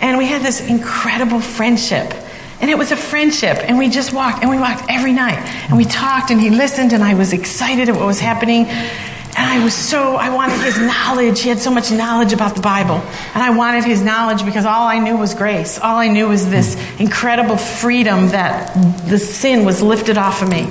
and 0.00 0.16
we 0.18 0.26
had 0.26 0.42
this 0.42 0.60
incredible 0.60 1.40
friendship. 1.40 2.12
And 2.60 2.70
it 2.70 2.76
was 2.76 2.92
a 2.92 2.96
friendship, 2.96 3.58
and 3.58 3.78
we 3.78 3.88
just 3.88 4.12
walked, 4.12 4.42
and 4.42 4.50
we 4.50 4.58
walked 4.58 4.84
every 4.90 5.12
night, 5.12 5.38
and 5.68 5.76
we 5.76 5.84
talked, 5.84 6.30
and 6.30 6.40
he 6.40 6.50
listened, 6.50 6.92
and 6.92 7.04
I 7.04 7.14
was 7.14 7.32
excited 7.32 7.88
at 7.88 7.94
what 7.94 8.06
was 8.06 8.20
happening. 8.20 8.66
And 9.38 9.46
I 9.46 9.62
was 9.62 9.72
so, 9.72 10.16
I 10.16 10.34
wanted 10.34 10.58
his 10.62 10.80
knowledge. 10.80 11.42
He 11.42 11.48
had 11.48 11.60
so 11.60 11.70
much 11.70 11.92
knowledge 11.92 12.32
about 12.32 12.56
the 12.56 12.60
Bible. 12.60 12.96
And 13.34 13.40
I 13.40 13.50
wanted 13.50 13.84
his 13.84 14.02
knowledge 14.02 14.44
because 14.44 14.64
all 14.64 14.88
I 14.88 14.98
knew 14.98 15.16
was 15.16 15.32
grace. 15.32 15.78
All 15.78 15.96
I 15.96 16.08
knew 16.08 16.26
was 16.26 16.50
this 16.50 16.74
incredible 16.98 17.56
freedom 17.56 18.30
that 18.30 18.74
the 19.08 19.16
sin 19.16 19.64
was 19.64 19.80
lifted 19.80 20.18
off 20.18 20.42
of 20.42 20.48
me. 20.48 20.62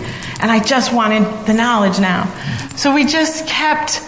And 0.41 0.51
I 0.51 0.61
just 0.61 0.93
wanted 0.93 1.23
the 1.45 1.53
knowledge 1.53 1.97
now. 2.01 2.25
So 2.75 2.93
we 2.93 3.05
just 3.05 3.47
kept 3.47 4.01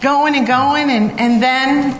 going 0.00 0.36
and 0.36 0.46
going. 0.46 0.88
And, 0.88 1.20
and 1.20 1.42
then 1.42 1.92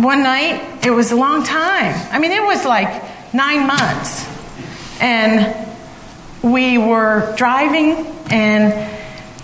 one 0.00 0.22
night, 0.22 0.86
it 0.86 0.92
was 0.92 1.10
a 1.10 1.16
long 1.16 1.42
time. 1.42 1.92
I 2.12 2.20
mean, 2.20 2.30
it 2.30 2.42
was 2.42 2.64
like 2.64 3.34
nine 3.34 3.66
months. 3.66 4.24
And 5.00 5.68
we 6.40 6.78
were 6.78 7.34
driving 7.36 8.06
and 8.30 8.97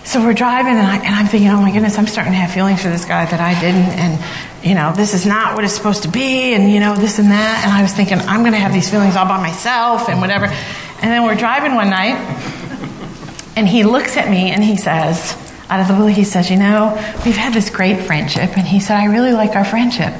so 0.05 0.23
we're 0.23 0.33
driving, 0.33 0.77
and, 0.77 0.87
I, 0.87 0.97
I'm 0.97 1.27
thinking, 1.27 1.49
oh 1.49 1.59
my 1.59 1.71
goodness, 1.71 1.97
I'm 1.97 2.07
starting 2.07 2.33
to 2.33 2.37
have 2.37 2.51
feelings 2.51 2.81
for 2.81 2.89
this 2.89 3.05
guy 3.05 3.25
that 3.25 3.39
I 3.39 3.59
didn't, 3.59 3.89
and 3.97 4.63
you 4.63 4.75
know, 4.75 4.93
this 4.93 5.13
is 5.13 5.25
not 5.25 5.55
what 5.55 5.63
it's 5.63 5.73
supposed 5.73 6.03
to 6.03 6.09
be, 6.09 6.53
and 6.53 6.71
you 6.71 6.79
know, 6.79 6.95
this 6.95 7.19
and 7.19 7.31
that. 7.31 7.61
And 7.63 7.73
I 7.73 7.81
was 7.81 7.91
thinking, 7.91 8.19
I'm 8.19 8.41
going 8.41 8.53
to 8.53 8.59
have 8.59 8.71
these 8.71 8.89
feelings 8.89 9.15
all 9.15 9.27
by 9.27 9.41
myself, 9.41 10.07
and 10.07 10.21
whatever. 10.21 10.45
And 10.45 11.11
then 11.11 11.23
we're 11.23 11.35
driving 11.35 11.75
one 11.75 11.89
night, 11.89 12.15
and 13.57 13.67
he 13.67 13.83
looks 13.83 14.15
at 14.15 14.29
me 14.29 14.51
and 14.51 14.63
he 14.63 14.77
says, 14.77 15.35
out 15.69 15.79
of 15.79 15.87
the 15.87 15.95
blue, 15.95 16.07
he 16.07 16.23
says, 16.23 16.51
you 16.51 16.57
know, 16.57 16.93
we've 17.25 17.35
had 17.35 17.53
this 17.53 17.69
great 17.69 18.01
friendship, 18.05 18.57
and 18.57 18.67
he 18.67 18.79
said, 18.79 18.97
I 18.97 19.05
really 19.05 19.33
like 19.33 19.55
our 19.55 19.65
friendship. 19.65 20.13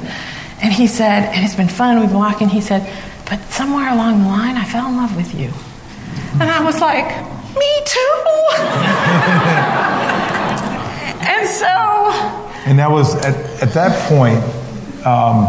And 0.62 0.72
he 0.72 0.86
said, 0.86 1.32
and 1.32 1.44
it's 1.44 1.54
been 1.54 1.68
fun, 1.68 2.00
we've 2.00 2.08
been 2.08 2.18
walking. 2.18 2.48
He 2.48 2.60
said, 2.60 2.82
but 3.28 3.40
somewhere 3.50 3.92
along 3.92 4.22
the 4.22 4.28
line, 4.28 4.56
I 4.56 4.64
fell 4.64 4.88
in 4.88 4.96
love 4.96 5.14
with 5.16 5.34
you. 5.34 5.52
And 6.40 6.50
I 6.50 6.64
was 6.64 6.80
like, 6.80 7.35
me 7.58 7.82
too. 7.84 8.22
and 11.26 11.48
so. 11.48 11.66
And 12.66 12.78
that 12.78 12.90
was 12.90 13.14
at, 13.16 13.62
at 13.62 13.72
that 13.74 14.08
point, 14.08 14.42
um, 15.06 15.46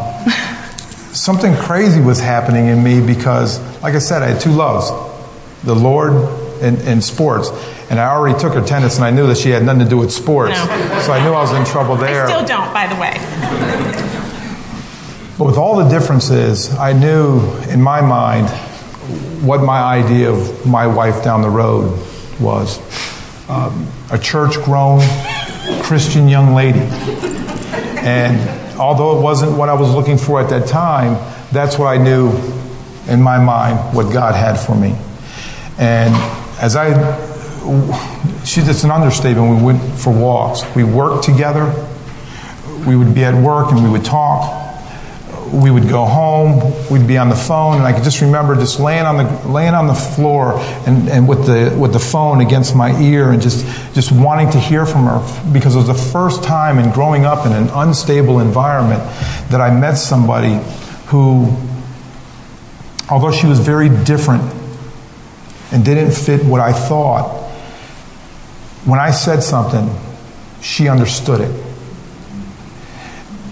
something 1.13 1.55
crazy 1.55 2.01
was 2.01 2.19
happening 2.19 2.67
in 2.67 2.83
me 2.83 3.05
because, 3.05 3.59
like 3.81 3.95
I 3.95 3.99
said, 3.99 4.21
I 4.21 4.27
had 4.27 4.41
two 4.41 4.51
loves 4.51 4.91
the 5.63 5.75
Lord 5.75 6.13
and, 6.61 6.77
and 6.79 7.03
sports. 7.03 7.49
And 7.89 7.99
I 7.99 8.09
already 8.09 8.37
took 8.39 8.53
her 8.53 8.65
tennis, 8.65 8.97
and 8.97 9.05
I 9.05 9.11
knew 9.11 9.27
that 9.27 9.37
she 9.37 9.49
had 9.49 9.63
nothing 9.63 9.83
to 9.83 9.89
do 9.89 9.97
with 9.97 10.11
sports. 10.11 10.51
No. 10.51 10.65
So 11.05 11.13
I 11.13 11.23
knew 11.23 11.31
I 11.31 11.41
was 11.41 11.53
in 11.53 11.65
trouble 11.65 11.95
there. 11.95 12.25
I 12.25 12.29
still 12.29 12.45
don't, 12.45 12.73
by 12.73 12.87
the 12.87 12.95
way. 12.99 13.13
But 15.37 15.45
with 15.45 15.57
all 15.57 15.77
the 15.77 15.87
differences, 15.87 16.73
I 16.75 16.93
knew 16.93 17.39
in 17.69 17.81
my 17.81 18.01
mind 18.01 18.47
what 19.41 19.61
my 19.61 19.79
idea 19.79 20.29
of 20.31 20.65
my 20.65 20.87
wife 20.87 21.23
down 21.23 21.41
the 21.41 21.49
road 21.49 21.91
was 22.39 22.79
um, 23.49 23.87
a 24.11 24.17
church 24.17 24.55
grown 24.63 25.01
Christian 25.81 26.27
young 26.27 26.53
lady. 26.53 26.79
And 27.99 28.77
although 28.79 29.17
it 29.17 29.21
wasn't 29.21 29.57
what 29.57 29.69
I 29.69 29.73
was 29.73 29.93
looking 29.93 30.17
for 30.17 30.41
at 30.41 30.49
that 30.49 30.67
time, 30.67 31.13
that's 31.51 31.77
what 31.77 31.87
I 31.87 31.97
knew 31.97 32.31
in 33.07 33.21
my 33.21 33.37
mind 33.37 33.95
what 33.95 34.11
God 34.11 34.35
had 34.35 34.55
for 34.55 34.75
me. 34.75 34.95
And 35.77 36.13
as 36.61 36.75
I, 36.75 36.93
she, 38.43 38.61
it's 38.61 38.83
an 38.83 38.91
understatement, 38.91 39.57
we 39.57 39.63
went 39.63 39.99
for 39.99 40.11
walks. 40.11 40.63
We 40.75 40.83
worked 40.83 41.23
together. 41.23 41.65
We 42.85 42.95
would 42.95 43.15
be 43.15 43.23
at 43.23 43.35
work 43.41 43.71
and 43.71 43.83
we 43.83 43.89
would 43.89 44.05
talk 44.05 44.66
we 45.53 45.71
would 45.71 45.87
go 45.89 46.05
home, 46.05 46.73
we'd 46.89 47.07
be 47.07 47.17
on 47.17 47.29
the 47.29 47.35
phone, 47.35 47.77
and 47.77 47.83
I 47.83 47.93
could 47.93 48.03
just 48.03 48.21
remember 48.21 48.55
just 48.55 48.79
laying 48.79 49.05
on 49.05 49.17
the 49.17 49.47
laying 49.47 49.73
on 49.73 49.87
the 49.87 49.93
floor 49.93 50.59
and, 50.85 51.09
and 51.09 51.27
with 51.27 51.45
the 51.45 51.75
with 51.77 51.93
the 51.93 51.99
phone 51.99 52.41
against 52.41 52.75
my 52.75 52.99
ear 53.01 53.31
and 53.31 53.41
just 53.41 53.65
just 53.93 54.11
wanting 54.11 54.49
to 54.51 54.59
hear 54.59 54.85
from 54.85 55.05
her 55.05 55.51
because 55.53 55.75
it 55.75 55.79
was 55.79 55.87
the 55.87 56.11
first 56.11 56.43
time 56.43 56.79
in 56.79 56.91
growing 56.91 57.25
up 57.25 57.45
in 57.45 57.51
an 57.53 57.69
unstable 57.73 58.39
environment 58.39 59.01
that 59.49 59.61
I 59.61 59.69
met 59.77 59.95
somebody 59.95 60.59
who 61.07 61.55
although 63.09 63.31
she 63.31 63.47
was 63.47 63.59
very 63.59 63.89
different 64.03 64.43
and 65.71 65.83
didn't 65.83 66.11
fit 66.11 66.43
what 66.45 66.61
I 66.61 66.71
thought, 66.73 67.43
when 68.85 68.99
I 68.99 69.11
said 69.11 69.43
something, 69.43 69.89
she 70.61 70.87
understood 70.87 71.41
it. 71.41 71.63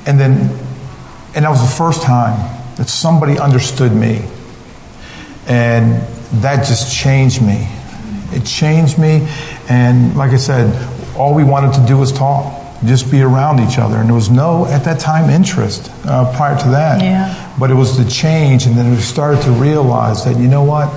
And 0.06 0.20
then 0.20 0.58
and 1.36 1.44
that 1.44 1.50
was 1.50 1.62
the 1.62 1.76
first 1.76 2.02
time 2.02 2.40
that 2.78 2.88
somebody 2.88 3.38
understood 3.38 3.92
me. 3.92 4.24
And 5.48 6.02
that 6.42 6.66
just 6.66 6.96
changed 6.96 7.42
me. 7.42 7.68
It 8.32 8.46
changed 8.46 8.98
me. 8.98 9.28
And 9.70 10.16
like 10.18 10.32
I 10.32 10.38
said, 10.38 10.74
all 11.16 11.34
we 11.34 11.44
wanted 11.44 11.74
to 11.74 11.86
do 11.86 11.98
was 11.98 12.12
talk, 12.12 12.62
just 12.86 13.12
be 13.12 13.22
around 13.22 13.60
each 13.60 13.78
other. 13.78 13.98
And 13.98 14.08
there 14.08 14.16
was 14.16 14.30
no, 14.30 14.66
at 14.66 14.84
that 14.86 15.00
time, 15.00 15.30
interest 15.30 15.92
uh, 16.06 16.36
prior 16.36 16.58
to 16.58 16.70
that. 16.70 17.02
Yeah. 17.02 17.56
But 17.60 17.70
it 17.70 17.76
was 17.76 17.98
the 17.98 18.10
change. 18.10 18.66
And 18.66 18.78
then 18.78 18.92
we 18.92 18.98
started 18.98 19.42
to 19.44 19.52
realize 19.52 20.26
that, 20.26 20.38
you 20.38 20.48
know 20.48 20.64
what? 20.64 20.88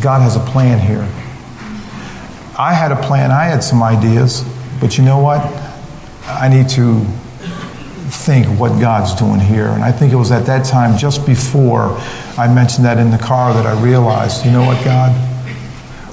God 0.00 0.20
has 0.22 0.36
a 0.36 0.40
plan 0.40 0.78
here. 0.78 1.08
I 2.58 2.72
had 2.72 2.92
a 2.92 3.02
plan, 3.02 3.30
I 3.30 3.44
had 3.44 3.62
some 3.62 3.82
ideas. 3.82 4.44
But 4.80 4.98
you 4.98 5.04
know 5.04 5.18
what? 5.18 5.40
I 6.26 6.48
need 6.48 6.68
to 6.70 7.06
think 8.16 8.46
what 8.58 8.80
God's 8.80 9.14
doing 9.14 9.38
here. 9.38 9.68
And 9.68 9.84
I 9.84 9.92
think 9.92 10.12
it 10.12 10.16
was 10.16 10.32
at 10.32 10.46
that 10.46 10.64
time, 10.64 10.98
just 10.98 11.24
before 11.26 11.96
I 12.38 12.52
mentioned 12.52 12.84
that 12.84 12.98
in 12.98 13.10
the 13.10 13.18
car, 13.18 13.54
that 13.54 13.66
I 13.66 13.80
realized, 13.82 14.44
you 14.44 14.50
know 14.50 14.64
what, 14.64 14.82
God? 14.84 15.12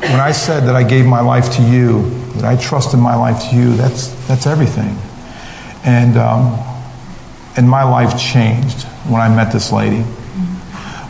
When 0.01 0.19
I 0.19 0.31
said 0.31 0.63
that 0.67 0.75
I 0.75 0.83
gave 0.83 1.05
my 1.05 1.21
life 1.21 1.51
to 1.55 1.63
you, 1.63 2.09
that 2.35 2.45
I 2.45 2.55
trusted 2.61 2.99
my 2.99 3.15
life 3.15 3.49
to 3.49 3.55
you, 3.55 3.73
that's, 3.75 4.09
that's 4.27 4.45
everything. 4.45 4.97
And, 5.85 6.17
um, 6.17 6.59
and 7.57 7.69
my 7.69 7.83
life 7.83 8.19
changed 8.19 8.83
when 9.07 9.21
I 9.21 9.33
met 9.33 9.51
this 9.51 9.71
lady. 9.71 10.01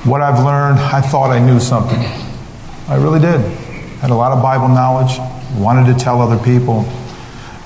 What 0.04 0.22
I've 0.22 0.44
learned, 0.44 0.80
I 0.80 1.02
thought 1.02 1.32
I 1.32 1.40
knew 1.40 1.60
something. 1.60 2.00
I 2.88 2.96
really 2.96 3.20
did. 3.20 3.42
Had 4.00 4.12
a 4.12 4.16
lot 4.16 4.32
of 4.32 4.44
Bible 4.44 4.68
knowledge, 4.68 5.18
wanted 5.58 5.92
to 5.92 6.00
tell 6.00 6.22
other 6.22 6.42
people, 6.44 6.84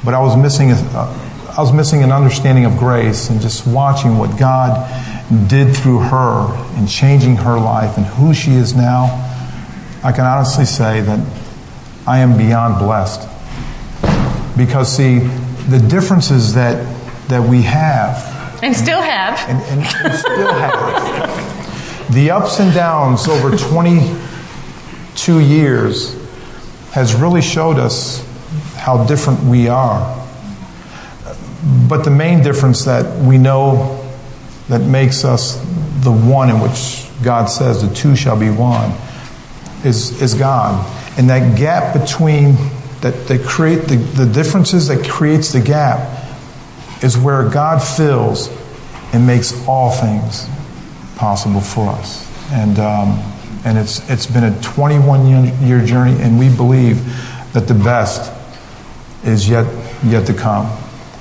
but 0.05 0.13
I 0.13 0.19
was 0.19 0.37
missing 0.37 0.71
a, 0.71 1.26
I 1.57 1.61
was 1.61 1.73
missing 1.73 2.03
an 2.03 2.11
understanding 2.11 2.65
of 2.65 2.77
grace 2.77 3.31
and 3.31 3.41
just 3.41 3.65
watching 3.65 4.19
what 4.19 4.37
God 4.37 4.87
did 5.49 5.75
through 5.75 6.01
her 6.01 6.77
in 6.77 6.85
changing 6.85 7.35
her 7.37 7.57
life 7.59 7.97
and 7.97 8.05
who 8.05 8.31
she 8.31 8.51
is 8.51 8.75
now. 8.75 9.05
I 10.03 10.11
can 10.11 10.23
honestly 10.23 10.65
say 10.65 11.01
that 11.01 11.19
I 12.05 12.19
am 12.19 12.37
beyond 12.37 12.77
blessed. 12.77 13.27
Because, 14.55 14.95
see, 14.95 15.17
the 15.67 15.79
differences 15.79 16.53
that, 16.53 16.77
that 17.27 17.41
we 17.41 17.63
have, 17.63 18.59
And 18.61 18.75
still 18.75 19.01
have. 19.01 19.39
and, 19.49 19.59
and, 19.63 19.81
and 20.05 20.13
still 20.13 20.53
have, 20.53 22.13
the 22.13 22.29
ups 22.29 22.59
and 22.59 22.71
downs 22.71 23.27
over 23.27 23.57
22 23.57 25.39
years 25.39 26.15
has 26.91 27.15
really 27.15 27.41
showed 27.41 27.79
us 27.79 28.23
how 28.75 29.03
different 29.05 29.43
we 29.43 29.67
are. 29.67 30.26
But 31.89 32.03
the 32.03 32.11
main 32.11 32.43
difference 32.43 32.85
that 32.85 33.23
we 33.23 33.37
know 33.37 34.03
that 34.69 34.81
makes 34.81 35.25
us 35.25 35.55
the 36.01 36.11
one 36.11 36.49
in 36.49 36.59
which 36.59 37.07
God 37.23 37.45
says 37.45 37.87
the 37.87 37.93
two 37.93 38.15
shall 38.15 38.39
be 38.39 38.49
one 38.49 38.91
is, 39.83 40.21
is 40.21 40.33
God. 40.33 40.85
And 41.17 41.29
that 41.29 41.57
gap 41.57 41.99
between 41.99 42.55
that, 43.01 43.27
that 43.27 43.43
create 43.45 43.87
the, 43.87 43.95
the 43.95 44.25
differences 44.25 44.87
that 44.87 45.07
creates 45.07 45.51
the 45.51 45.61
gap 45.61 46.25
is 47.03 47.17
where 47.17 47.47
God 47.49 47.79
fills 47.79 48.49
and 49.13 49.25
makes 49.25 49.67
all 49.67 49.91
things 49.91 50.47
possible 51.15 51.61
for 51.61 51.89
us. 51.89 52.25
And, 52.51 52.79
um, 52.79 53.19
and 53.65 53.77
it's, 53.77 54.07
it's 54.09 54.25
been 54.25 54.43
a 54.43 54.61
21 54.61 55.27
year, 55.27 55.53
year 55.61 55.85
journey, 55.85 56.21
and 56.21 56.37
we 56.37 56.53
believe 56.55 57.03
that 57.53 57.67
the 57.67 57.73
best 57.73 58.31
is 59.23 59.49
yet, 59.49 59.65
yet 60.05 60.27
to 60.27 60.33
come. 60.33 60.65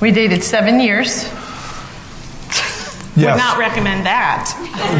We 0.00 0.10
dated 0.10 0.42
seven 0.42 0.80
years. 0.80 1.24
Would 3.16 3.24
not 3.38 3.56
recommend 3.58 4.04
that. 4.04 4.52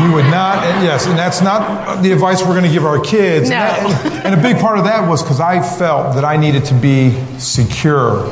We 0.03 0.15
would 0.15 0.25
not, 0.31 0.65
and 0.65 0.83
yes, 0.83 1.07
and 1.07 1.19
that's 1.19 1.43
not 1.43 2.03
the 2.03 2.13
advice 2.13 2.41
we're 2.41 2.55
going 2.59 2.65
to 2.65 2.71
give 2.71 2.87
our 2.87 2.99
kids. 2.99 3.51
No. 3.51 3.57
And, 3.57 3.87
that- 3.93 4.25
and 4.27 4.35
a 4.35 4.43
big 4.43 4.59
part 4.59 4.79
of 4.79 4.85
that 4.85 5.07
was 5.07 5.23
because 5.23 5.39
I 5.39 5.61
felt 5.61 6.15
that 6.15 6.25
I 6.25 6.39
needed 6.39 6.65
to 6.67 6.75
be 6.75 7.11
secure 7.39 8.25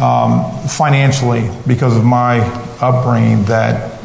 um, 0.00 0.50
financially 0.66 1.50
because 1.66 1.94
of 1.94 2.04
my 2.04 2.40
upbringing 2.80 3.44
that 3.44 4.00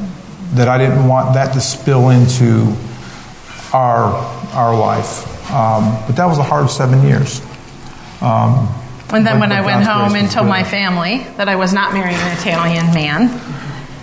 that 0.56 0.68
I 0.68 0.78
didn't 0.78 1.08
want 1.08 1.34
that 1.36 1.54
to 1.54 1.62
spill 1.62 2.10
into 2.10 2.76
our 3.74 4.12
our 4.54 4.78
life. 4.78 5.26
Um, 5.52 5.98
but 6.06 6.18
that 6.18 6.26
was 6.26 6.38
a 6.38 6.44
hard 6.44 6.70
seven 6.70 7.02
years. 7.08 7.40
Um, 8.22 8.68
And 9.14 9.26
then 9.26 9.40
when 9.40 9.52
I 9.52 9.62
went 9.62 9.86
home 9.86 10.16
and 10.16 10.30
told 10.30 10.48
my 10.48 10.64
family 10.64 11.20
that 11.38 11.50
I 11.50 11.56
was 11.56 11.74
not 11.74 11.94
marrying 11.94 12.18
an 12.18 12.38
Italian 12.38 12.94
man. 12.94 13.28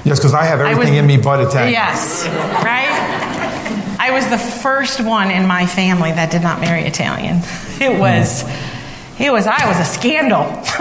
yes, 0.05 0.19
because 0.19 0.35
I 0.35 0.45
have 0.45 0.61
I 0.61 0.73
everything 0.73 0.95
was- 0.95 1.01
in 1.01 1.07
me 1.07 1.17
but 1.17 1.41
Italian. 1.41 1.73
Yes, 1.73 2.27
right? 2.63 3.27
I 4.01 4.13
was 4.13 4.29
the 4.29 4.39
first 4.39 5.01
one 5.01 5.31
in 5.31 5.47
my 5.47 5.67
family 5.67 6.13
that 6.13 6.31
did 6.31 6.43
not 6.43 6.61
marry 6.61 6.83
Italian. 6.83 7.39
It 7.81 7.95
hmm. 7.95 7.99
was, 7.99 8.45
it 9.19 9.33
was, 9.33 9.47
I 9.47 9.67
was 9.67 9.79
a 9.81 9.85
scandal. 9.85 10.43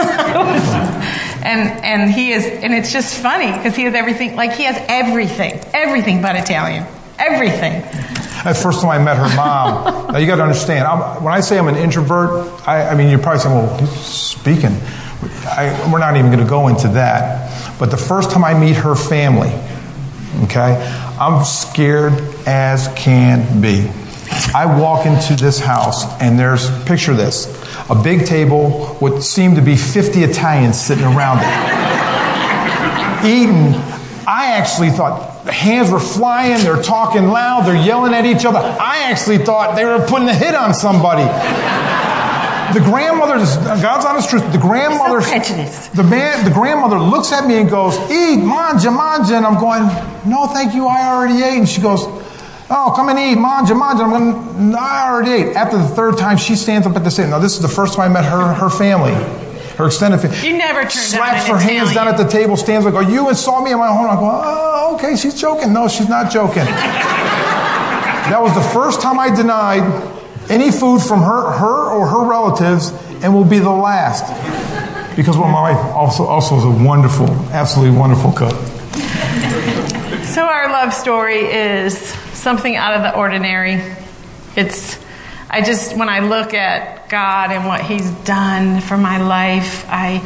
and, 1.44 1.84
and 1.84 2.12
he 2.12 2.32
is, 2.32 2.46
and 2.46 2.74
it's 2.74 2.92
just 2.92 3.16
funny 3.16 3.52
because 3.52 3.76
he 3.76 3.84
has 3.84 3.96
everything, 3.96 4.36
like 4.36 4.54
he 4.54 4.64
has 4.64 4.78
everything, 4.88 5.60
everything 5.74 6.22
but 6.22 6.36
Italian. 6.36 6.86
Everything. 7.18 7.82
That 8.48 8.56
first 8.56 8.80
time 8.80 8.92
I 8.92 8.98
met 8.98 9.18
her 9.18 9.36
mom, 9.36 10.08
now 10.14 10.20
you 10.20 10.26
got 10.26 10.38
to 10.38 10.44
understand, 10.44 10.88
I'm, 10.88 11.22
when 11.22 11.34
I 11.34 11.42
say 11.42 11.60
I'm 11.60 11.68
an 11.68 11.76
introvert, 11.76 12.66
I, 12.66 12.88
I 12.88 12.96
mean, 12.96 13.10
you're 13.10 13.20
probably 13.20 13.42
saying, 13.42 13.54
well, 13.54 13.78
he's 13.78 13.90
speaking. 13.90 14.72
I, 15.44 15.90
we're 15.92 16.00
not 16.00 16.16
even 16.16 16.32
going 16.32 16.42
to 16.42 16.50
go 16.50 16.70
into 16.70 16.88
that. 16.94 17.78
But 17.78 17.92
the 17.92 17.98
first 17.98 18.32
time 18.32 18.46
I 18.46 18.58
meet 18.58 18.78
her 18.78 18.96
family, 18.96 19.52
okay, 20.46 20.78
I'm 21.20 21.44
scared 21.44 22.14
as 22.48 22.88
can 22.96 23.60
be. 23.60 23.92
I 24.56 24.80
walk 24.80 25.06
into 25.06 25.36
this 25.36 25.60
house 25.60 26.06
and 26.22 26.40
there's, 26.40 26.70
picture 26.86 27.16
this, 27.16 27.48
a 27.90 27.96
big 28.02 28.26
table, 28.26 28.96
what 29.00 29.24
seemed 29.24 29.58
to 29.58 29.62
be 29.62 29.76
50 29.76 30.24
Italians 30.24 30.80
sitting 30.80 31.04
around 31.04 31.40
it 31.42 31.98
eating, 33.26 33.74
I 34.28 34.58
actually 34.58 34.90
thought 34.90 35.46
the 35.46 35.54
hands 35.54 35.90
were 35.90 36.02
flying, 36.02 36.62
they're 36.62 36.84
talking 36.84 37.30
loud, 37.30 37.66
they're 37.66 37.82
yelling 37.82 38.14
at 38.14 38.26
each 38.26 38.44
other. 38.46 38.60
I 38.60 39.10
actually 39.10 39.38
thought 39.38 39.78
they 39.78 39.86
were 39.86 40.06
putting 40.06 40.28
a 40.28 40.34
hit 40.34 40.54
on 40.54 40.74
somebody. 40.74 41.24
The 42.74 42.82
grandmother, 42.82 43.38
God's 43.82 44.06
honest 44.06 44.30
truth, 44.30 44.52
the 44.52 44.58
grandmother, 44.58 45.22
So 45.22 45.30
prejudiced. 45.30 45.96
the 45.96 46.04
man, 46.04 46.44
the 46.44 46.52
grandmother 46.52 47.00
looks 47.00 47.32
at 47.32 47.48
me 47.48 47.58
and 47.62 47.70
goes, 47.70 47.98
"Eat, 48.12 48.44
manja, 48.44 48.92
manja," 48.92 49.38
and 49.38 49.46
I'm 49.46 49.58
going, 49.58 49.90
"No, 50.26 50.48
thank 50.48 50.76
you, 50.76 50.86
I 50.86 51.08
already 51.08 51.42
ate." 51.42 51.60
And 51.60 51.70
she 51.70 51.80
goes, 51.80 52.06
"Oh, 52.70 52.92
come 52.94 53.08
and 53.08 53.18
eat, 53.18 53.38
manja, 53.38 53.74
manja." 53.74 54.04
I'm 54.04 54.10
going, 54.10 54.72
"No, 54.72 54.78
I 54.78 55.08
already 55.10 55.32
ate." 55.32 55.56
After 55.56 55.78
the 55.78 55.88
third 55.88 56.18
time, 56.18 56.36
she 56.36 56.58
stands 56.58 56.86
up 56.86 56.98
at 56.98 57.06
the 57.06 57.10
table. 57.10 57.30
Now, 57.30 57.40
this 57.40 57.54
is 57.54 57.62
the 57.62 57.70
first 57.70 57.94
time 57.94 58.12
I 58.12 58.22
met 58.22 58.26
her, 58.26 58.54
her 58.56 58.70
family, 58.70 59.16
her 59.78 59.86
extended 59.86 60.20
family. 60.20 60.38
You 60.48 60.58
never 60.58 60.82
turned 60.82 60.92
down 60.92 61.04
slaps 61.04 61.48
her 61.48 61.58
hands 61.58 61.94
down 61.94 62.08
at 62.08 62.18
the 62.18 62.28
table, 62.28 62.58
stands 62.58 62.86
like, 62.86 62.96
"Are 62.96 63.04
you 63.04 63.28
and 63.30 63.38
saw 63.38 63.62
me 63.62 63.72
in 63.72 63.78
my 63.78 63.88
home?" 63.88 64.10
I 64.10 64.16
go, 64.16 64.42
"Oh, 64.44 64.96
okay, 64.96 65.16
she's 65.16 65.40
joking." 65.40 65.72
No, 65.72 65.88
she's 65.88 66.10
not 66.10 66.32
joking. 66.32 66.66
that 66.66 68.42
was 68.42 68.54
the 68.56 68.62
first 68.74 69.02
time 69.02 69.20
I 69.20 69.34
denied 69.34 69.84
any 70.50 70.72
food 70.72 71.02
from 71.02 71.22
her, 71.22 71.52
her 71.52 71.90
or 71.92 72.08
her 72.08 72.28
relatives, 72.28 72.92
and 73.22 73.34
will 73.34 73.46
be 73.46 73.60
the 73.60 73.70
last. 73.70 74.26
Because 75.16 75.38
well, 75.38 75.50
my 75.50 75.74
wife 75.74 75.96
also 75.96 76.26
also 76.26 76.58
is 76.58 76.64
a 76.64 76.84
wonderful, 76.84 77.30
absolutely 77.52 77.98
wonderful 77.98 78.32
cook. 78.32 78.54
So 80.26 80.44
our 80.44 80.70
love 80.70 80.94
story 80.94 81.40
is 81.46 81.98
something 82.34 82.76
out 82.76 82.94
of 82.94 83.02
the 83.02 83.16
ordinary. 83.16 83.82
It's 84.56 84.98
I 85.50 85.62
just 85.62 85.96
when 85.96 86.10
I 86.10 86.20
look 86.20 86.54
at 86.54 87.10
God 87.10 87.52
and 87.52 87.66
what 87.66 87.82
He's 87.82 88.10
done 88.26 88.82
for 88.82 88.98
my 88.98 89.22
life, 89.22 89.86
I 89.88 90.22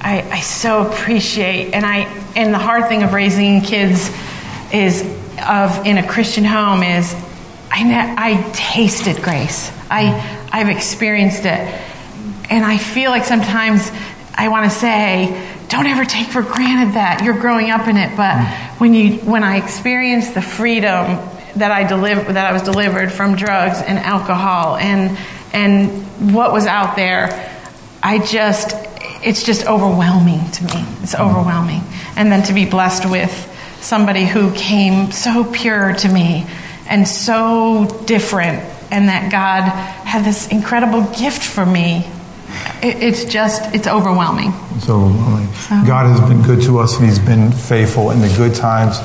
I, 0.00 0.22
I 0.30 0.40
so 0.40 0.88
appreciate 0.88 1.74
and 1.74 1.86
I 1.86 2.00
and 2.34 2.52
the 2.52 2.58
hard 2.58 2.88
thing 2.88 3.02
of 3.02 3.12
raising 3.12 3.60
kids 3.60 4.10
is 4.72 5.02
of 5.46 5.86
in 5.86 5.98
a 5.98 6.06
Christian 6.06 6.44
home 6.44 6.82
is 6.82 7.14
I 7.70 8.14
I 8.18 8.50
tasted 8.52 9.22
grace. 9.22 9.70
I 9.90 10.48
I've 10.52 10.68
experienced 10.68 11.44
it, 11.44 11.80
and 12.50 12.64
I 12.64 12.78
feel 12.78 13.10
like 13.10 13.24
sometimes 13.24 13.90
I 14.34 14.48
want 14.48 14.70
to 14.70 14.76
say, 14.76 15.48
don't 15.68 15.86
ever 15.86 16.04
take 16.04 16.28
for 16.28 16.42
granted 16.42 16.94
that 16.94 17.22
you're 17.24 17.38
growing 17.38 17.70
up 17.70 17.86
in 17.86 17.96
it. 17.96 18.16
But 18.16 18.44
when 18.78 18.94
you 18.94 19.18
when 19.18 19.44
I 19.44 19.58
experienced 19.58 20.34
the 20.34 20.42
freedom 20.42 21.18
that 21.58 21.70
I 21.70 21.86
deliver 21.86 22.32
that 22.32 22.46
I 22.46 22.52
was 22.52 22.62
delivered 22.62 23.12
from 23.12 23.36
drugs 23.36 23.80
and 23.80 23.98
alcohol 23.98 24.76
and 24.76 25.16
and 25.52 26.34
what 26.34 26.52
was 26.52 26.66
out 26.66 26.96
there, 26.96 27.54
I 28.02 28.18
just 28.18 28.74
it's 29.22 29.42
just 29.42 29.66
overwhelming 29.66 30.50
to 30.52 30.64
me. 30.64 30.84
It's 31.02 31.14
mm-hmm. 31.14 31.22
overwhelming, 31.22 31.82
and 32.16 32.30
then 32.30 32.42
to 32.44 32.52
be 32.52 32.66
blessed 32.66 33.08
with 33.08 33.32
somebody 33.80 34.26
who 34.26 34.52
came 34.54 35.10
so 35.12 35.44
pure 35.44 35.94
to 35.94 36.08
me 36.08 36.46
and 36.88 37.06
so 37.06 38.02
different, 38.06 38.60
and 38.90 39.08
that 39.08 39.30
God 39.30 39.62
had 40.06 40.24
this 40.24 40.48
incredible 40.48 41.02
gift 41.18 41.42
for 41.42 41.64
me. 41.64 42.08
It, 42.82 43.02
it's 43.02 43.24
just 43.24 43.74
it's 43.74 43.86
overwhelming. 43.86 44.52
So 44.80 45.08
God 45.86 46.06
has 46.06 46.20
been 46.28 46.42
good 46.42 46.62
to 46.62 46.78
us, 46.78 46.96
and 46.98 47.06
He's 47.06 47.18
been 47.18 47.52
faithful 47.52 48.10
in 48.10 48.20
the 48.20 48.32
good 48.36 48.54
times 48.54 48.98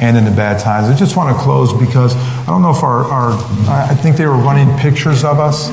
and 0.00 0.16
in 0.16 0.24
the 0.24 0.30
bad 0.30 0.58
times. 0.60 0.88
I 0.88 0.96
just 0.96 1.16
want 1.16 1.36
to 1.36 1.42
close 1.42 1.72
because 1.72 2.16
I 2.16 2.46
don't 2.46 2.62
know 2.62 2.70
if 2.70 2.82
our, 2.82 3.04
our 3.04 3.32
I 3.68 3.94
think 3.94 4.16
they 4.16 4.26
were 4.26 4.36
running 4.36 4.76
pictures 4.78 5.24
of 5.24 5.38
us. 5.38 5.70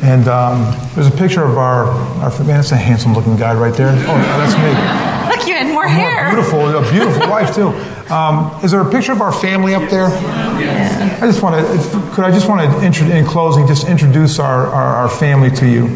And 0.00 0.28
um, 0.28 0.74
there's 0.94 1.08
a 1.08 1.16
picture 1.16 1.42
of 1.42 1.58
our, 1.58 1.86
our 2.22 2.30
man, 2.38 2.58
that's 2.58 2.70
a 2.70 2.76
handsome 2.76 3.14
looking 3.14 3.36
guy 3.36 3.52
right 3.52 3.74
there. 3.74 3.88
Oh, 3.90 4.16
that's 4.38 4.54
me. 4.54 5.36
Look, 5.36 5.46
you 5.48 5.54
had 5.54 5.72
more 5.72 5.88
hair. 5.88 6.30
Beautiful, 6.30 6.68
a 6.68 6.90
beautiful 6.92 7.28
wife 7.28 7.54
too. 7.54 7.68
Um, 8.14 8.64
is 8.64 8.70
there 8.70 8.80
a 8.80 8.90
picture 8.90 9.12
of 9.12 9.20
our 9.20 9.32
family 9.32 9.74
up 9.74 9.90
there? 9.90 10.06
I 10.06 11.26
just 11.26 11.42
want 11.42 11.56
to. 11.56 12.14
Could 12.14 12.24
I 12.24 12.30
just 12.30 12.48
want 12.48 12.60
to 12.60 12.86
intro, 12.86 13.06
in 13.08 13.26
closing 13.26 13.66
just 13.66 13.88
introduce 13.88 14.38
our, 14.38 14.68
our, 14.68 14.96
our 14.96 15.08
family 15.08 15.50
to 15.50 15.66
you? 15.68 15.86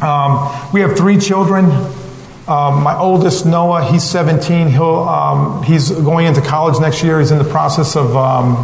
Um, 0.00 0.70
we 0.72 0.80
have 0.80 0.96
three 0.96 1.18
children. 1.18 1.66
Um, 2.46 2.82
my 2.82 2.94
oldest 2.98 3.46
Noah, 3.46 3.90
he's 3.90 4.02
17. 4.02 4.68
He'll 4.68 4.84
um, 4.84 5.62
he's 5.62 5.90
going 5.90 6.26
into 6.26 6.42
college 6.42 6.78
next 6.78 7.02
year. 7.02 7.18
He's 7.18 7.30
in 7.30 7.38
the 7.38 7.44
process 7.44 7.96
of 7.96 8.14
um, 8.14 8.56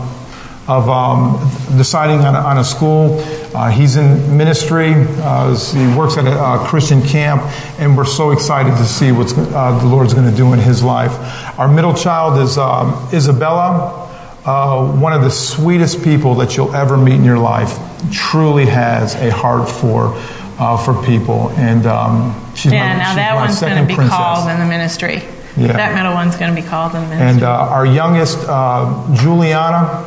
of 0.69 0.87
um, 0.91 1.39
deciding 1.79 2.21
on 2.21 2.35
a, 2.35 2.39
on 2.39 2.59
a 2.59 2.65
school. 2.65 3.19
Uh, 3.55 3.71
he's 3.71 3.97
in 3.97 4.37
ministry. 4.37 4.93
Uh, 4.95 5.57
he 5.57 5.97
works 5.97 6.19
at 6.19 6.27
a, 6.27 6.31
uh 6.31 6.69
Christian 6.69 7.01
camp, 7.01 7.41
and 7.81 7.97
we're 7.97 8.05
so 8.05 8.33
excited 8.33 8.77
to 8.77 8.85
see 8.85 9.13
what 9.13 9.33
uh, 9.37 9.79
the 9.79 9.87
Lord's 9.87 10.13
going 10.13 10.31
to 10.31 10.37
do 10.37 10.53
in 10.53 10.59
his 10.59 10.83
life. 10.83 11.13
Our 11.59 11.67
middle 11.67 11.95
child 11.95 12.39
is 12.39 12.59
um, 12.59 13.09
Isabella. 13.15 14.09
Uh, 14.45 14.93
one 14.99 15.15
of 15.15 15.23
the 15.23 15.31
sweetest 15.31 16.05
people 16.05 16.35
that 16.35 16.55
you'll 16.55 16.75
ever 16.75 16.99
meet 16.99 17.15
in 17.15 17.25
your 17.25 17.39
life. 17.39 17.79
Truly 18.13 18.67
has 18.67 19.15
a 19.15 19.31
heart 19.31 19.69
for 19.71 20.15
uh, 20.61 20.77
for 20.77 20.95
people, 21.05 21.51
and 21.57 21.87
um, 21.87 22.35
she's 22.55 22.73
Yeah, 22.73 22.93
my, 22.93 22.99
now 22.99 23.07
she's 23.09 23.17
that 23.17 23.35
one's 23.35 23.61
going 23.61 23.73
second 23.73 23.83
to 23.83 23.89
be 23.89 23.95
princess. 23.97 24.17
called 24.17 24.51
in 24.51 24.61
the 24.61 24.67
ministry. 24.67 25.23
Yeah. 25.57 25.73
That 25.73 25.95
middle 25.95 26.15
one's 26.15 26.37
going 26.37 26.55
to 26.55 26.61
be 26.61 26.67
called 26.67 26.95
in 26.95 27.03
the 27.03 27.09
ministry. 27.09 27.29
And 27.29 27.43
uh, 27.43 27.75
our 27.75 27.87
youngest, 27.87 28.39
uh, 28.47 29.17
Juliana, 29.17 30.07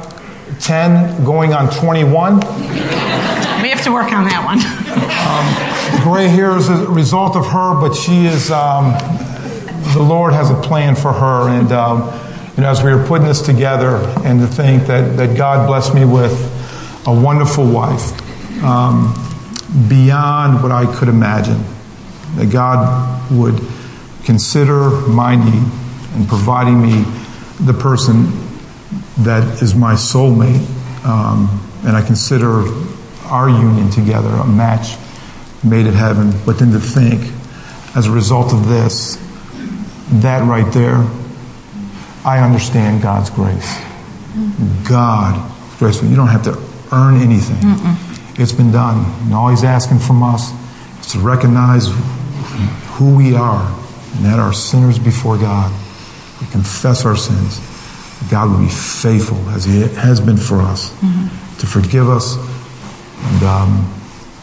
10, 0.61 1.25
going 1.25 1.53
on 1.53 1.69
21. 1.73 2.35
we 3.61 3.69
have 3.69 3.83
to 3.83 3.91
work 3.91 4.13
on 4.13 4.23
that 4.25 4.43
one. 4.45 4.59
Gray 6.03 6.27
hair 6.27 6.55
is 6.57 6.69
a 6.69 6.87
result 6.87 7.35
of 7.35 7.45
her, 7.47 7.79
but 7.79 7.93
she 7.93 8.25
is, 8.25 8.51
um, 8.51 8.93
the 9.93 10.01
Lord 10.03 10.33
has 10.33 10.49
a 10.49 10.55
plan 10.61 10.95
for 10.95 11.11
her. 11.11 11.49
And, 11.49 11.71
um, 11.71 12.01
you 12.55 12.61
know, 12.63 12.69
as 12.69 12.83
we 12.83 12.93
were 12.93 13.03
putting 13.05 13.27
this 13.27 13.41
together, 13.41 13.97
and 14.23 14.39
to 14.39 14.47
think 14.47 14.85
that, 14.87 15.17
that 15.17 15.35
God 15.35 15.67
blessed 15.67 15.93
me 15.95 16.05
with 16.05 16.33
a 17.07 17.13
wonderful 17.13 17.65
wife, 17.69 18.11
um, 18.63 19.13
beyond 19.87 20.61
what 20.61 20.71
I 20.71 20.85
could 20.93 21.07
imagine, 21.07 21.63
that 22.35 22.51
God 22.51 23.31
would 23.31 23.59
consider 24.23 24.89
my 25.07 25.35
need 25.35 25.63
and 26.15 26.27
providing 26.27 26.81
me 26.81 27.03
the 27.59 27.73
person 27.73 28.31
that 29.19 29.61
is 29.61 29.75
my 29.75 29.93
soulmate. 29.93 30.65
Um, 31.05 31.69
and 31.85 31.97
I 31.97 32.01
consider 32.01 32.63
our 33.25 33.49
union 33.49 33.89
together 33.89 34.29
a 34.29 34.47
match 34.47 34.97
made 35.63 35.85
in 35.85 35.93
heaven. 35.93 36.33
But 36.45 36.59
then 36.59 36.71
to 36.71 36.79
think, 36.79 37.21
as 37.95 38.07
a 38.07 38.11
result 38.11 38.53
of 38.53 38.67
this, 38.67 39.17
that 40.21 40.47
right 40.47 40.71
there, 40.73 41.05
I 42.25 42.39
understand 42.39 43.01
God's 43.01 43.29
grace. 43.29 43.77
God, 44.87 45.51
graceful. 45.77 46.07
You 46.07 46.15
don't 46.15 46.27
have 46.27 46.43
to 46.43 46.57
earn 46.91 47.21
anything. 47.21 47.57
It's 48.35 48.51
been 48.51 48.71
done. 48.71 49.05
And 49.23 49.33
all 49.33 49.49
He's 49.49 49.63
asking 49.63 49.99
from 49.99 50.23
us 50.23 50.51
is 51.01 51.11
to 51.13 51.19
recognize 51.19 51.87
who 52.97 53.15
we 53.15 53.35
are 53.35 53.65
and 54.15 54.25
that 54.25 54.39
are 54.39 54.53
sinners 54.53 54.99
before 54.99 55.37
God. 55.37 55.71
We 56.41 56.47
confess 56.47 57.05
our 57.05 57.15
sins. 57.15 57.59
God 58.29 58.49
will 58.51 58.59
be 58.59 58.69
faithful 58.71 59.37
as 59.49 59.65
He 59.65 59.81
has 59.81 60.19
been 60.21 60.37
for 60.37 60.61
us 60.61 60.89
to 61.59 61.65
forgive 61.65 62.09
us 62.09 62.37
and, 62.37 63.43
um, 63.43 63.93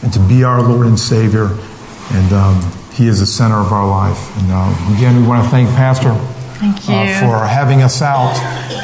and 0.03 0.13
to 0.13 0.19
be 0.19 0.43
our 0.43 0.61
Lord 0.61 0.87
and 0.87 0.99
Savior 0.99 1.49
and 2.11 2.33
um, 2.33 2.71
He 2.93 3.07
is 3.07 3.19
the 3.19 3.25
center 3.25 3.55
of 3.57 3.71
our 3.71 3.87
life. 3.87 4.37
And 4.37 4.51
uh, 4.51 4.95
again, 4.97 5.21
we 5.21 5.27
want 5.27 5.43
to 5.43 5.49
thank 5.49 5.69
Pastor 5.69 6.13
Thank 6.59 6.87
you. 6.87 6.95
uh, 6.95 7.19
for 7.19 7.47
having 7.47 7.81
us 7.81 8.01
out. 8.01 8.35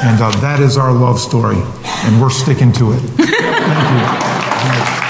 And 0.04 0.20
uh, 0.20 0.30
that 0.40 0.60
is 0.60 0.76
our 0.76 0.92
love 0.92 1.18
story. 1.18 1.58
And 2.04 2.20
we're 2.20 2.30
sticking 2.30 2.72
to 2.72 2.92
it. 2.92 2.98
Thank 3.18 4.22
you. 4.22 4.27
Amen. 4.60 5.07